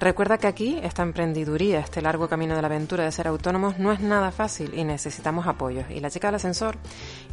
Recuerda 0.00 0.38
que 0.38 0.46
aquí 0.46 0.78
esta 0.82 1.02
emprendiduría, 1.02 1.80
este 1.80 2.00
largo 2.00 2.28
camino 2.28 2.54
de 2.54 2.62
la 2.62 2.68
aventura 2.68 3.02
de 3.02 3.10
ser 3.10 3.26
autónomos 3.26 3.80
no 3.80 3.90
es 3.90 3.98
nada 3.98 4.30
fácil 4.30 4.72
y 4.74 4.84
necesitamos 4.84 5.48
apoyos. 5.48 5.90
Y 5.90 5.98
la 5.98 6.08
chica 6.08 6.28
del 6.28 6.36
ascensor 6.36 6.78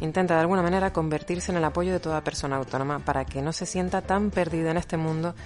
intenta 0.00 0.34
de 0.34 0.40
alguna 0.40 0.62
manera 0.62 0.92
convertirse 0.92 1.52
en 1.52 1.58
el 1.58 1.64
apoyo 1.64 1.92
de 1.92 2.00
toda 2.00 2.24
persona 2.24 2.56
autónoma 2.56 2.98
para 2.98 3.24
que 3.24 3.40
no 3.40 3.52
se 3.52 3.66
sienta 3.66 4.02
tan 4.02 4.30
perdida 4.30 4.72
en 4.72 4.78
este 4.78 4.96
mundo 4.96 5.36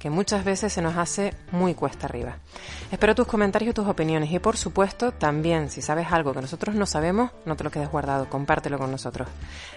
que 0.00 0.08
muchas 0.08 0.44
veces 0.46 0.72
se 0.72 0.80
nos 0.80 0.96
hace 0.96 1.34
muy 1.52 1.74
cuesta 1.74 2.06
arriba. 2.06 2.38
Espero 2.90 3.14
tus 3.14 3.26
comentarios 3.26 3.70
y 3.70 3.74
tus 3.74 3.86
opiniones 3.86 4.32
y 4.32 4.38
por 4.38 4.56
supuesto 4.56 5.12
también 5.12 5.68
si 5.68 5.82
sabes 5.82 6.10
algo 6.10 6.32
que 6.32 6.40
nosotros 6.40 6.74
no 6.74 6.86
sabemos, 6.86 7.32
no 7.44 7.54
te 7.54 7.64
lo 7.64 7.70
quedes 7.70 7.90
guardado, 7.90 8.28
compártelo 8.30 8.78
con 8.78 8.90
nosotros. 8.90 9.28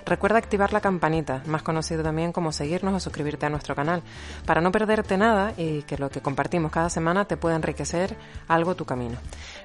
Recuerda 0.05 0.37
activar 0.37 0.71
la 0.71 0.79
campanita, 0.79 1.43
más 1.45 1.61
conocido 1.61 2.03
también 2.03 2.31
como 2.31 2.53
seguirnos 2.53 2.93
o 2.93 2.99
suscribirte 3.01 3.45
a 3.45 3.49
nuestro 3.49 3.75
canal, 3.75 4.01
para 4.45 4.61
no 4.61 4.71
perderte 4.71 5.17
nada 5.17 5.53
y 5.57 5.81
que 5.83 5.97
lo 5.97 6.09
que 6.09 6.21
compartimos 6.21 6.71
cada 6.71 6.89
semana 6.89 7.25
te 7.25 7.35
pueda 7.35 7.57
enriquecer 7.57 8.15
algo 8.47 8.75
tu 8.75 8.85
camino. 8.85 9.17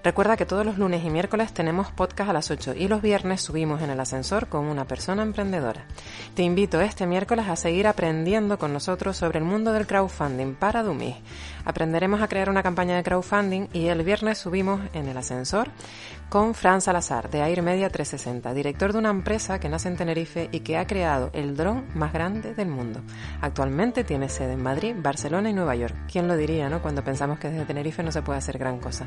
Recuerda 0.04 0.36
que 0.36 0.46
todos 0.46 0.64
los 0.64 0.78
lunes 0.78 1.04
y 1.04 1.10
miércoles 1.10 1.52
tenemos 1.52 1.90
podcast 1.90 2.30
a 2.30 2.32
las 2.32 2.50
8 2.50 2.74
y 2.76 2.88
los 2.88 3.02
viernes 3.02 3.40
subimos 3.40 3.82
en 3.82 3.90
el 3.90 3.98
ascensor 3.98 4.48
con 4.48 4.66
una 4.66 4.84
persona 4.84 5.22
emprendedora. 5.22 5.84
Te 6.34 6.42
invito 6.42 6.80
este 6.80 7.06
miércoles 7.06 7.48
a 7.48 7.56
seguir 7.56 7.86
aprendiendo 7.86 8.58
con 8.58 8.72
nosotros 8.72 9.16
sobre 9.16 9.38
el 9.38 9.44
mundo 9.44 9.72
del 9.72 9.86
crowdfunding 9.86 10.54
para 10.54 10.82
Dummies. 10.82 11.16
Aprenderemos 11.64 12.22
a 12.22 12.28
crear 12.28 12.48
una 12.48 12.62
campaña 12.62 12.96
de 12.96 13.02
crowdfunding 13.02 13.68
y 13.72 13.88
el 13.88 14.02
viernes 14.04 14.38
subimos 14.38 14.80
en 14.92 15.08
el 15.08 15.16
ascensor 15.16 15.70
con 16.28 16.54
Fran 16.54 16.80
Salazar 16.80 17.30
de 17.30 17.40
Air 17.40 17.62
Media 17.62 17.88
360, 17.88 18.52
director 18.52 18.92
de 18.92 18.98
una 18.98 19.10
empresa 19.10 19.58
que 19.58 19.68
nace 19.68 19.88
en 19.88 19.96
Tenerife 19.96 20.48
y 20.52 20.60
que 20.60 20.76
ha 20.76 20.86
creado 20.86 21.30
el 21.32 21.56
dron 21.56 21.86
más 21.94 22.12
grande 22.12 22.54
del 22.54 22.68
mundo. 22.68 23.00
Actualmente 23.40 24.04
tiene 24.04 24.28
sede 24.28 24.52
en 24.52 24.62
Madrid, 24.62 24.94
Barcelona 24.96 25.50
y 25.50 25.54
Nueva 25.54 25.74
York. 25.74 25.94
¿Quién 26.10 26.28
lo 26.28 26.36
diría, 26.36 26.68
no? 26.68 26.82
Cuando 26.82 27.02
pensamos 27.02 27.38
que 27.38 27.48
desde 27.48 27.64
Tenerife 27.64 28.02
no 28.02 28.12
se 28.12 28.22
puede 28.22 28.38
hacer 28.38 28.58
gran 28.58 28.78
cosa. 28.78 29.06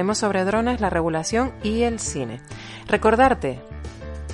Hablaremos 0.00 0.16
sobre 0.16 0.46
drones, 0.46 0.80
la 0.80 0.88
regulación 0.88 1.52
y 1.62 1.82
el 1.82 2.00
cine. 2.00 2.40
Recordarte 2.88 3.60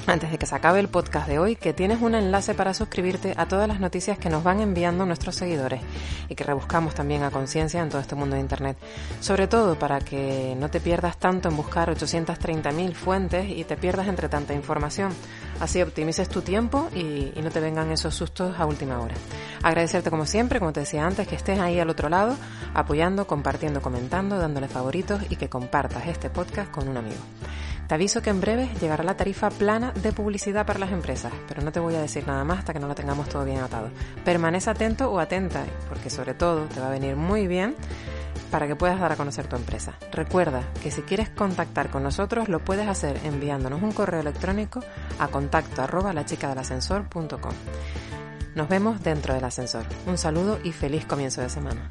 antes 0.06 0.30
de 0.30 0.38
que 0.38 0.46
se 0.46 0.54
acabe 0.54 0.78
el 0.78 0.86
podcast 0.86 1.26
de 1.26 1.40
hoy, 1.40 1.56
que 1.56 1.72
tienes 1.72 2.00
un 2.00 2.14
enlace 2.14 2.54
para 2.54 2.72
suscribirte 2.72 3.34
a 3.36 3.48
todas 3.48 3.66
las 3.66 3.80
noticias 3.80 4.16
que 4.16 4.30
nos 4.30 4.44
van 4.44 4.60
enviando 4.60 5.04
nuestros 5.06 5.34
seguidores 5.34 5.80
y 6.28 6.36
que 6.36 6.44
rebuscamos 6.44 6.94
también 6.94 7.24
a 7.24 7.32
conciencia 7.32 7.82
en 7.82 7.88
todo 7.88 8.00
este 8.00 8.14
mundo 8.14 8.36
de 8.36 8.42
Internet. 8.42 8.76
Sobre 9.18 9.48
todo 9.48 9.76
para 9.76 9.98
que 9.98 10.54
no 10.56 10.70
te 10.70 10.78
pierdas 10.78 11.16
tanto 11.16 11.48
en 11.48 11.56
buscar 11.56 11.92
830.000 11.92 12.92
fuentes 12.94 13.50
y 13.50 13.64
te 13.64 13.76
pierdas 13.76 14.06
entre 14.06 14.28
tanta 14.28 14.54
información. 14.54 15.12
Así 15.58 15.82
optimices 15.82 16.28
tu 16.28 16.42
tiempo 16.42 16.88
y, 16.94 17.32
y 17.34 17.40
no 17.42 17.50
te 17.50 17.58
vengan 17.58 17.90
esos 17.90 18.14
sustos 18.14 18.54
a 18.56 18.66
última 18.66 19.00
hora. 19.00 19.16
Agradecerte 19.66 20.10
como 20.10 20.26
siempre, 20.26 20.60
como 20.60 20.72
te 20.72 20.78
decía 20.78 21.04
antes, 21.04 21.26
que 21.26 21.34
estés 21.34 21.58
ahí 21.58 21.80
al 21.80 21.90
otro 21.90 22.08
lado, 22.08 22.36
apoyando, 22.72 23.26
compartiendo, 23.26 23.82
comentando, 23.82 24.38
dándole 24.38 24.68
favoritos 24.68 25.20
y 25.28 25.34
que 25.34 25.48
compartas 25.48 26.06
este 26.06 26.30
podcast 26.30 26.70
con 26.70 26.86
un 26.86 26.96
amigo. 26.96 27.16
Te 27.88 27.96
aviso 27.96 28.22
que 28.22 28.30
en 28.30 28.40
breve 28.40 28.70
llegará 28.80 29.02
la 29.02 29.16
tarifa 29.16 29.50
plana 29.50 29.90
de 29.90 30.12
publicidad 30.12 30.64
para 30.66 30.78
las 30.78 30.92
empresas, 30.92 31.32
pero 31.48 31.62
no 31.62 31.72
te 31.72 31.80
voy 31.80 31.96
a 31.96 32.00
decir 32.00 32.28
nada 32.28 32.44
más 32.44 32.60
hasta 32.60 32.74
que 32.74 32.78
no 32.78 32.86
lo 32.86 32.94
tengamos 32.94 33.28
todo 33.28 33.44
bien 33.44 33.58
atado. 33.58 33.90
Permanece 34.24 34.70
atento 34.70 35.10
o 35.10 35.18
atenta, 35.18 35.64
porque 35.88 36.10
sobre 36.10 36.34
todo 36.34 36.66
te 36.66 36.78
va 36.78 36.86
a 36.86 36.90
venir 36.90 37.16
muy 37.16 37.48
bien 37.48 37.74
para 38.52 38.68
que 38.68 38.76
puedas 38.76 39.00
dar 39.00 39.10
a 39.10 39.16
conocer 39.16 39.48
tu 39.48 39.56
empresa. 39.56 39.94
Recuerda 40.12 40.62
que 40.80 40.92
si 40.92 41.02
quieres 41.02 41.28
contactar 41.28 41.90
con 41.90 42.04
nosotros 42.04 42.48
lo 42.48 42.60
puedes 42.60 42.86
hacer 42.86 43.18
enviándonos 43.24 43.82
un 43.82 43.90
correo 43.90 44.20
electrónico 44.20 44.78
a 45.18 45.26
contacto 45.26 45.82
arroba 45.82 46.12
nos 48.56 48.70
vemos 48.70 49.02
dentro 49.02 49.34
del 49.34 49.44
ascensor. 49.44 49.84
Un 50.06 50.16
saludo 50.16 50.58
y 50.64 50.72
feliz 50.72 51.04
comienzo 51.04 51.42
de 51.42 51.50
semana. 51.50 51.90